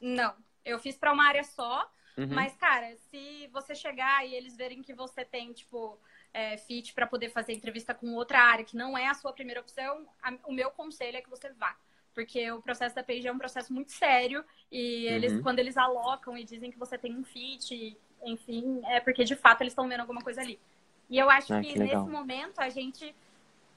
Não, 0.00 0.34
eu 0.64 0.78
fiz 0.78 0.96
para 0.96 1.12
uma 1.12 1.26
área 1.26 1.42
só, 1.42 1.90
Uhum. 2.18 2.28
mas, 2.28 2.54
cara, 2.56 2.96
se 3.10 3.46
você 3.52 3.74
chegar 3.74 4.26
e 4.26 4.34
eles 4.34 4.56
verem 4.56 4.82
que 4.82 4.94
você 4.94 5.24
tem, 5.24 5.52
tipo, 5.52 5.98
é, 6.32 6.56
fit 6.56 6.94
para 6.94 7.06
poder 7.06 7.30
fazer 7.30 7.52
entrevista 7.52 7.92
com 7.94 8.14
outra 8.14 8.38
área, 8.40 8.64
que 8.64 8.76
não 8.76 8.96
é 8.96 9.06
a 9.08 9.14
sua 9.14 9.32
primeira 9.32 9.60
opção, 9.60 10.06
a- 10.22 10.34
o 10.46 10.52
meu 10.52 10.70
conselho 10.70 11.16
é 11.16 11.22
que 11.22 11.28
você 11.30 11.50
vá. 11.54 11.76
Porque 12.14 12.50
o 12.50 12.62
processo 12.62 12.94
da 12.94 13.02
PG 13.02 13.28
é 13.28 13.32
um 13.32 13.36
processo 13.38 13.70
muito 13.72 13.92
sério 13.92 14.42
e 14.72 15.04
eles, 15.06 15.34
Uhum. 15.34 15.42
quando 15.42 15.58
eles 15.58 15.76
alocam 15.76 16.36
e 16.38 16.44
dizem 16.44 16.70
que 16.70 16.78
você 16.78 16.96
tem 16.96 17.14
um 17.14 17.22
fit, 17.24 17.98
enfim, 18.24 18.80
é 18.86 19.00
porque 19.00 19.24
de 19.24 19.36
fato 19.36 19.60
eles 19.62 19.72
estão 19.72 19.88
vendo 19.88 20.00
alguma 20.00 20.20
coisa 20.22 20.40
ali. 20.40 20.58
E 21.08 21.18
eu 21.18 21.30
acho 21.30 21.54
Ah, 21.54 21.60
que, 21.60 21.72
que 21.72 21.78
nesse 21.78 21.96
momento 22.08 22.58
a 22.60 22.68
gente 22.68 23.14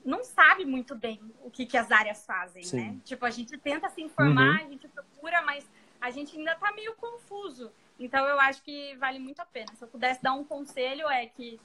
não 0.03 0.23
sabe 0.23 0.65
muito 0.65 0.95
bem 0.95 1.19
o 1.43 1.51
que, 1.51 1.65
que 1.65 1.77
as 1.77 1.91
áreas 1.91 2.25
fazem, 2.25 2.63
Sim. 2.63 2.77
né? 2.77 2.97
Tipo, 3.05 3.25
a 3.25 3.29
gente 3.29 3.57
tenta 3.57 3.89
se 3.89 4.01
informar, 4.01 4.59
Uhum. 4.61 4.65
a 4.65 4.69
gente 4.69 4.87
procura, 4.87 5.41
mas 5.43 5.69
a 6.01 6.09
gente 6.09 6.37
ainda 6.37 6.55
tá 6.55 6.71
meio 6.71 6.95
confuso. 6.95 7.71
Então 7.99 8.25
eu 8.25 8.39
acho 8.39 8.63
que 8.63 8.95
vale 8.95 9.19
muito 9.19 9.41
a 9.41 9.45
pena. 9.45 9.73
Se 9.75 9.83
eu 9.83 9.87
pudesse 9.87 10.23
dar 10.23 10.33
um 10.33 10.43
conselho 10.43 11.07
é 11.09 11.25
que 11.27 11.59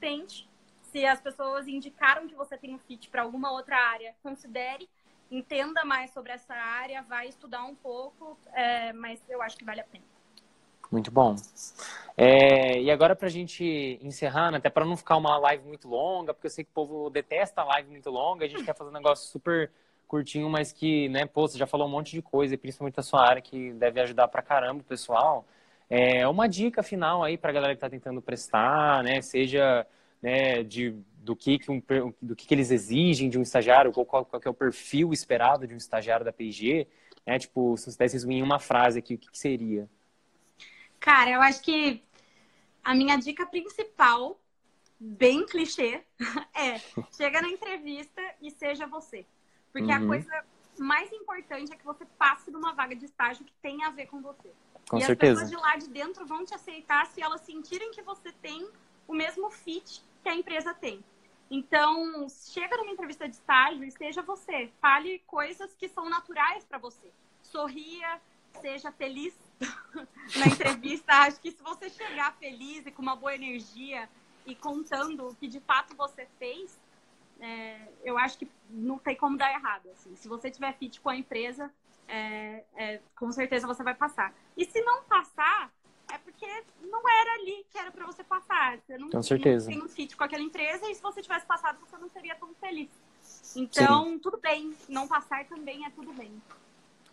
tente. 0.00 0.48
Se 0.90 1.04
as 1.04 1.20
pessoas 1.20 1.68
indicaram 1.68 2.26
que 2.26 2.34
você 2.34 2.56
tem 2.56 2.74
um 2.74 2.78
fit 2.78 3.08
para 3.10 3.22
alguma 3.22 3.50
outra 3.52 3.76
área, 3.76 4.14
considere, 4.22 4.88
entenda 5.30 5.84
mais 5.84 6.10
sobre 6.12 6.32
essa 6.32 6.54
área, 6.54 7.02
vai 7.02 7.28
estudar 7.28 7.64
um 7.64 7.74
pouco, 7.74 8.38
é, 8.52 8.92
mas 8.92 9.20
eu 9.28 9.42
acho 9.42 9.56
que 9.56 9.64
vale 9.64 9.80
a 9.80 9.84
pena. 9.84 10.04
Muito 10.94 11.10
bom. 11.10 11.34
É, 12.16 12.80
e 12.80 12.88
agora 12.88 13.16
pra 13.16 13.28
gente 13.28 13.98
encerrar, 14.00 14.52
né, 14.52 14.58
até 14.58 14.70
para 14.70 14.84
não 14.84 14.96
ficar 14.96 15.16
uma 15.16 15.36
live 15.38 15.66
muito 15.66 15.88
longa, 15.88 16.32
porque 16.32 16.46
eu 16.46 16.50
sei 16.50 16.62
que 16.62 16.70
o 16.70 16.72
povo 16.74 17.10
detesta 17.10 17.62
a 17.62 17.64
live 17.64 17.90
muito 17.90 18.08
longa, 18.10 18.44
a 18.44 18.48
gente 18.48 18.62
quer 18.62 18.76
fazer 18.76 18.90
um 18.90 18.92
negócio 18.92 19.28
super 19.28 19.72
curtinho, 20.06 20.48
mas 20.48 20.70
que, 20.70 21.08
né, 21.08 21.26
pô, 21.26 21.48
você 21.48 21.58
já 21.58 21.66
falou 21.66 21.88
um 21.88 21.90
monte 21.90 22.12
de 22.12 22.22
coisa, 22.22 22.56
principalmente 22.56 23.00
a 23.00 23.02
sua 23.02 23.28
área, 23.28 23.42
que 23.42 23.72
deve 23.72 24.00
ajudar 24.02 24.28
pra 24.28 24.40
caramba 24.40 24.82
o 24.82 24.84
pessoal. 24.84 25.44
É, 25.90 26.28
uma 26.28 26.46
dica 26.48 26.80
final 26.80 27.24
aí 27.24 27.36
pra 27.36 27.50
galera 27.50 27.74
que 27.74 27.80
tá 27.80 27.90
tentando 27.90 28.22
prestar, 28.22 29.02
né, 29.02 29.20
seja 29.20 29.84
né, 30.22 30.62
de, 30.62 30.94
do, 31.16 31.34
que, 31.34 31.58
que, 31.58 31.72
um, 31.72 31.82
do 32.22 32.36
que, 32.36 32.46
que 32.46 32.54
eles 32.54 32.70
exigem 32.70 33.28
de 33.28 33.36
um 33.36 33.42
estagiário, 33.42 33.90
qual, 33.90 34.06
qual 34.06 34.40
que 34.40 34.46
é 34.46 34.50
o 34.50 34.54
perfil 34.54 35.12
esperado 35.12 35.66
de 35.66 35.74
um 35.74 35.76
estagiário 35.76 36.24
da 36.24 36.32
P&G, 36.32 36.86
né, 37.26 37.36
tipo, 37.36 37.76
se 37.76 37.86
você 37.86 37.96
pudesse 37.96 38.14
resumir 38.14 38.36
em 38.36 38.42
uma 38.42 38.60
frase 38.60 39.00
aqui, 39.00 39.14
o 39.14 39.18
que, 39.18 39.28
que 39.28 39.38
seria? 39.38 39.88
Cara, 41.04 41.28
eu 41.28 41.42
acho 41.42 41.60
que 41.60 42.02
a 42.82 42.94
minha 42.94 43.18
dica 43.18 43.44
principal, 43.44 44.40
bem 44.98 45.44
clichê, 45.44 46.02
é 46.54 46.80
chega 47.14 47.42
na 47.42 47.48
entrevista 47.50 48.22
e 48.40 48.50
seja 48.50 48.86
você. 48.86 49.26
Porque 49.70 49.92
a 49.92 50.00
Uhum. 50.00 50.06
coisa 50.06 50.44
mais 50.78 51.12
importante 51.12 51.70
é 51.74 51.76
que 51.76 51.84
você 51.84 52.06
passe 52.18 52.50
numa 52.50 52.72
vaga 52.72 52.96
de 52.96 53.04
estágio 53.04 53.44
que 53.44 53.52
tenha 53.60 53.88
a 53.88 53.90
ver 53.90 54.06
com 54.06 54.22
você. 54.22 54.48
Com 54.88 54.98
e 54.98 55.02
certeza. 55.02 55.42
as 55.42 55.48
pessoas 55.48 55.50
de 55.50 55.56
lá 55.56 55.76
de 55.76 55.88
dentro 55.90 56.24
vão 56.24 56.42
te 56.42 56.54
aceitar 56.54 57.04
se 57.08 57.20
elas 57.20 57.42
sentirem 57.42 57.90
que 57.90 58.00
você 58.00 58.32
tem 58.32 58.66
o 59.06 59.12
mesmo 59.14 59.50
fit 59.50 60.02
que 60.22 60.28
a 60.30 60.34
empresa 60.34 60.72
tem. 60.72 61.04
Então, 61.50 62.26
chega 62.30 62.78
numa 62.78 62.90
entrevista 62.92 63.28
de 63.28 63.34
estágio 63.34 63.84
e 63.84 63.90
seja 63.90 64.22
você. 64.22 64.72
Fale 64.80 65.18
coisas 65.26 65.74
que 65.74 65.86
são 65.86 66.08
naturais 66.08 66.64
para 66.64 66.78
você. 66.78 67.12
Sorria, 67.42 68.22
seja 68.60 68.92
feliz 68.92 69.34
na 70.36 70.46
entrevista. 70.46 71.12
Acho 71.12 71.40
que 71.40 71.50
se 71.50 71.62
você 71.62 71.88
chegar 71.90 72.34
feliz 72.36 72.86
e 72.86 72.90
com 72.90 73.02
uma 73.02 73.16
boa 73.16 73.34
energia 73.34 74.08
e 74.46 74.54
contando 74.54 75.28
o 75.28 75.34
que 75.34 75.46
de 75.46 75.60
fato 75.60 75.96
você 75.96 76.26
fez, 76.38 76.78
é, 77.40 77.88
eu 78.04 78.18
acho 78.18 78.38
que 78.38 78.48
não 78.70 78.98
tem 78.98 79.16
como 79.16 79.36
dar 79.36 79.52
errado. 79.52 79.88
Assim. 79.90 80.14
Se 80.16 80.28
você 80.28 80.50
tiver 80.50 80.72
fit 80.74 81.00
com 81.00 81.08
a 81.10 81.16
empresa, 81.16 81.70
é, 82.08 82.64
é, 82.76 83.00
com 83.16 83.30
certeza 83.32 83.66
você 83.66 83.82
vai 83.82 83.94
passar. 83.94 84.34
E 84.56 84.64
se 84.64 84.80
não 84.82 85.04
passar, 85.04 85.72
é 86.12 86.18
porque 86.18 86.46
não 86.82 87.08
era 87.08 87.34
ali 87.34 87.66
que 87.70 87.78
era 87.78 87.90
para 87.90 88.06
você 88.06 88.22
passar. 88.22 88.78
Você 88.78 88.98
não, 88.98 89.10
Com 89.10 89.22
certeza. 89.22 89.70
não 89.70 89.78
tem 89.78 89.86
um 89.86 89.88
fit 89.88 90.16
com 90.16 90.24
aquela 90.24 90.42
empresa 90.42 90.88
e 90.90 90.94
se 90.94 91.02
você 91.02 91.22
tivesse 91.22 91.46
passado, 91.46 91.78
você 91.80 91.96
não 91.96 92.08
seria 92.08 92.34
tão 92.34 92.54
feliz. 92.54 92.90
Então, 93.56 94.18
tudo 94.18 94.38
bem. 94.38 94.74
Não 94.88 95.08
passar 95.08 95.44
também 95.46 95.84
é 95.86 95.90
tudo 95.90 96.12
bem. 96.12 96.40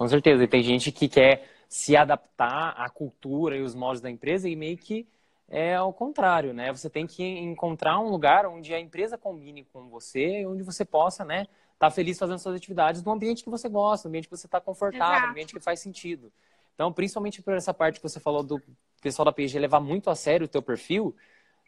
Com 0.02 0.08
certeza. 0.08 0.44
E 0.44 0.48
tem 0.48 0.64
gente 0.64 0.92
que 0.92 1.08
quer 1.08 1.48
se 1.70 1.96
adaptar 1.96 2.70
à 2.76 2.90
cultura 2.90 3.56
e 3.56 3.62
os 3.62 3.76
modos 3.76 4.02
da 4.02 4.10
empresa 4.10 4.50
e 4.50 4.56
meio 4.56 4.76
que 4.76 5.08
é 5.48 5.76
ao 5.76 5.94
contrário, 5.94 6.56
né? 6.56 6.74
Você 6.74 6.90
tem 6.90 7.06
que 7.06 7.24
encontrar 7.24 8.00
um 8.00 8.10
lugar 8.10 8.48
onde 8.48 8.74
a 8.74 8.80
empresa 8.80 9.16
combine 9.16 9.64
com 9.72 9.90
você, 9.90 10.44
onde 10.48 10.64
você 10.64 10.84
possa, 10.84 11.24
né, 11.24 11.42
estar 11.42 11.78
tá 11.78 11.92
feliz 11.92 12.18
fazendo 12.18 12.40
suas 12.40 12.56
atividades 12.56 13.04
no 13.04 13.12
ambiente 13.12 13.44
que 13.44 13.50
você 13.52 13.70
gosta, 13.70 14.08
no 14.08 14.10
ambiente 14.10 14.28
que 14.28 14.36
você 14.36 14.48
está 14.48 14.60
confortável, 14.60 15.28
no 15.28 15.32
ambiente 15.34 15.54
que 15.54 15.60
faz 15.60 15.80
sentido. 15.80 16.34
Então, 16.74 16.92
principalmente 16.92 17.40
por 17.40 17.54
essa 17.54 17.72
parte 17.72 18.00
que 18.00 18.10
você 18.10 18.20
falou 18.20 18.42
do 18.42 18.60
pessoal 19.04 19.24
da 19.24 19.32
PG 19.32 19.60
levar 19.60 19.82
muito 19.82 20.10
a 20.10 20.16
sério 20.16 20.46
o 20.46 20.50
teu 20.50 20.64
perfil, 20.64 21.16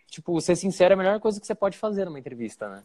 tipo, 0.08 0.42
ser 0.42 0.56
sincero 0.56 0.94
é 0.94 0.96
a 0.96 0.98
melhor 0.98 1.20
coisa 1.20 1.40
que 1.40 1.46
você 1.46 1.54
pode 1.54 1.78
fazer 1.78 2.06
numa 2.06 2.18
entrevista, 2.18 2.68
né? 2.68 2.84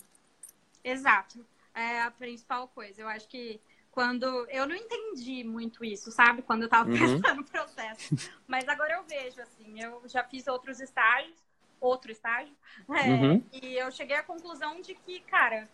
Exato. 0.84 1.42
É 1.74 2.02
a 2.02 2.10
principal 2.10 2.68
coisa. 2.68 3.00
Eu 3.00 3.08
acho 3.08 3.26
que 3.28 3.58
quando 3.98 4.46
eu 4.48 4.64
não 4.64 4.76
entendi 4.76 5.42
muito 5.42 5.84
isso, 5.84 6.12
sabe? 6.12 6.40
Quando 6.40 6.62
eu 6.62 6.68
tava 6.68 6.88
uhum. 6.88 6.96
pensando 6.96 7.34
no 7.42 7.44
processo. 7.44 8.14
Mas 8.46 8.68
agora 8.68 8.94
eu 8.94 9.02
vejo, 9.02 9.42
assim, 9.42 9.82
eu 9.82 10.00
já 10.06 10.22
fiz 10.22 10.46
outros 10.46 10.78
estágios, 10.78 11.36
outro 11.80 12.12
estágio, 12.12 12.54
é, 12.94 13.08
uhum. 13.08 13.44
e 13.52 13.74
eu 13.74 13.90
cheguei 13.90 14.14
à 14.14 14.22
conclusão 14.22 14.80
de 14.80 14.94
que, 14.94 15.18
cara, 15.22 15.68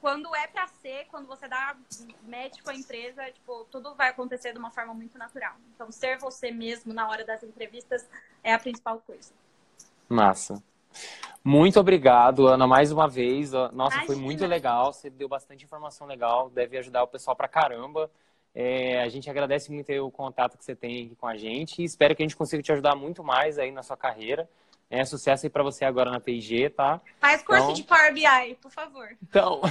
quando 0.00 0.34
é 0.34 0.48
para 0.48 0.66
ser, 0.66 1.06
quando 1.08 1.28
você 1.28 1.46
dá 1.46 1.76
match 2.26 2.60
com 2.64 2.70
a 2.70 2.74
empresa, 2.74 3.30
tipo, 3.30 3.64
tudo 3.70 3.94
vai 3.94 4.08
acontecer 4.08 4.52
de 4.52 4.58
uma 4.58 4.72
forma 4.72 4.92
muito 4.92 5.16
natural. 5.16 5.54
Então, 5.76 5.92
ser 5.92 6.18
você 6.18 6.50
mesmo 6.50 6.92
na 6.92 7.08
hora 7.08 7.24
das 7.24 7.44
entrevistas 7.44 8.04
é 8.42 8.52
a 8.52 8.58
principal 8.58 9.00
coisa. 9.06 9.32
Massa. 10.08 10.60
Muito 11.48 11.80
obrigado, 11.80 12.46
Ana, 12.46 12.66
mais 12.66 12.92
uma 12.92 13.08
vez. 13.08 13.52
Nossa, 13.52 13.72
Imagina. 13.72 14.04
foi 14.04 14.16
muito 14.16 14.44
legal. 14.44 14.92
Você 14.92 15.08
deu 15.08 15.26
bastante 15.26 15.64
informação 15.64 16.06
legal, 16.06 16.50
deve 16.50 16.76
ajudar 16.76 17.02
o 17.02 17.08
pessoal 17.08 17.34
pra 17.34 17.48
caramba. 17.48 18.10
É, 18.54 19.00
a 19.00 19.08
gente 19.08 19.30
agradece 19.30 19.72
muito 19.72 19.90
o 19.90 20.10
contato 20.10 20.58
que 20.58 20.64
você 20.64 20.76
tem 20.76 21.06
aqui 21.06 21.16
com 21.16 21.26
a 21.26 21.38
gente 21.38 21.80
e 21.80 21.86
espero 21.86 22.14
que 22.14 22.22
a 22.22 22.26
gente 22.26 22.36
consiga 22.36 22.62
te 22.62 22.70
ajudar 22.70 22.94
muito 22.94 23.24
mais 23.24 23.58
aí 23.58 23.72
na 23.72 23.82
sua 23.82 23.96
carreira. 23.96 24.46
É, 24.90 25.02
sucesso 25.06 25.46
aí 25.46 25.50
para 25.50 25.62
você 25.62 25.86
agora 25.86 26.10
na 26.10 26.20
PIG, 26.20 26.68
tá? 26.68 27.00
Faz 27.18 27.42
curso 27.42 27.62
então... 27.62 27.72
de 27.72 27.82
Power 27.82 28.12
BI, 28.12 28.54
por 28.60 28.70
favor. 28.70 29.08
Então, 29.22 29.62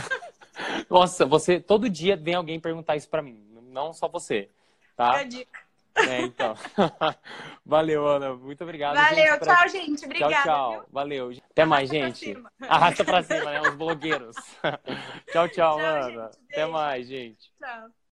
nossa, 0.89 1.27
você 1.27 1.59
todo 1.59 1.87
dia 1.87 2.17
vem 2.17 2.33
alguém 2.33 2.59
perguntar 2.59 2.95
isso 2.95 3.07
para 3.07 3.21
mim, 3.21 3.39
não 3.69 3.93
só 3.93 4.07
você, 4.07 4.49
tá? 4.95 5.21
É 5.21 5.25
dica. 5.25 5.66
É, 5.97 6.21
então. 6.21 6.55
Valeu, 7.65 8.07
Ana. 8.07 8.35
Muito 8.35 8.63
obrigado. 8.63 8.95
Valeu, 8.95 9.15
gente, 9.15 9.39
pra... 9.39 9.55
tchau, 9.55 9.69
gente. 9.69 10.05
Obrigada. 10.05 10.33
Tchau, 10.33 10.43
tchau. 10.43 10.71
Viu? 10.71 10.83
Valeu. 10.91 11.29
Até 11.51 11.63
Arrasta 11.63 11.65
mais, 11.65 11.89
gente. 11.89 12.33
Pra 12.33 12.51
Arrasta 12.69 13.05
pra 13.05 13.23
cima, 13.23 13.51
né? 13.51 13.61
Os 13.61 13.75
blogueiros. 13.75 14.35
tchau, 15.31 15.47
tchau, 15.49 15.49
tchau 15.49 15.79
Ana. 15.79 16.25
Gente, 16.25 16.37
Até 16.51 16.65
mais, 16.65 17.07
gente. 17.07 17.51
Tchau. 17.59 17.89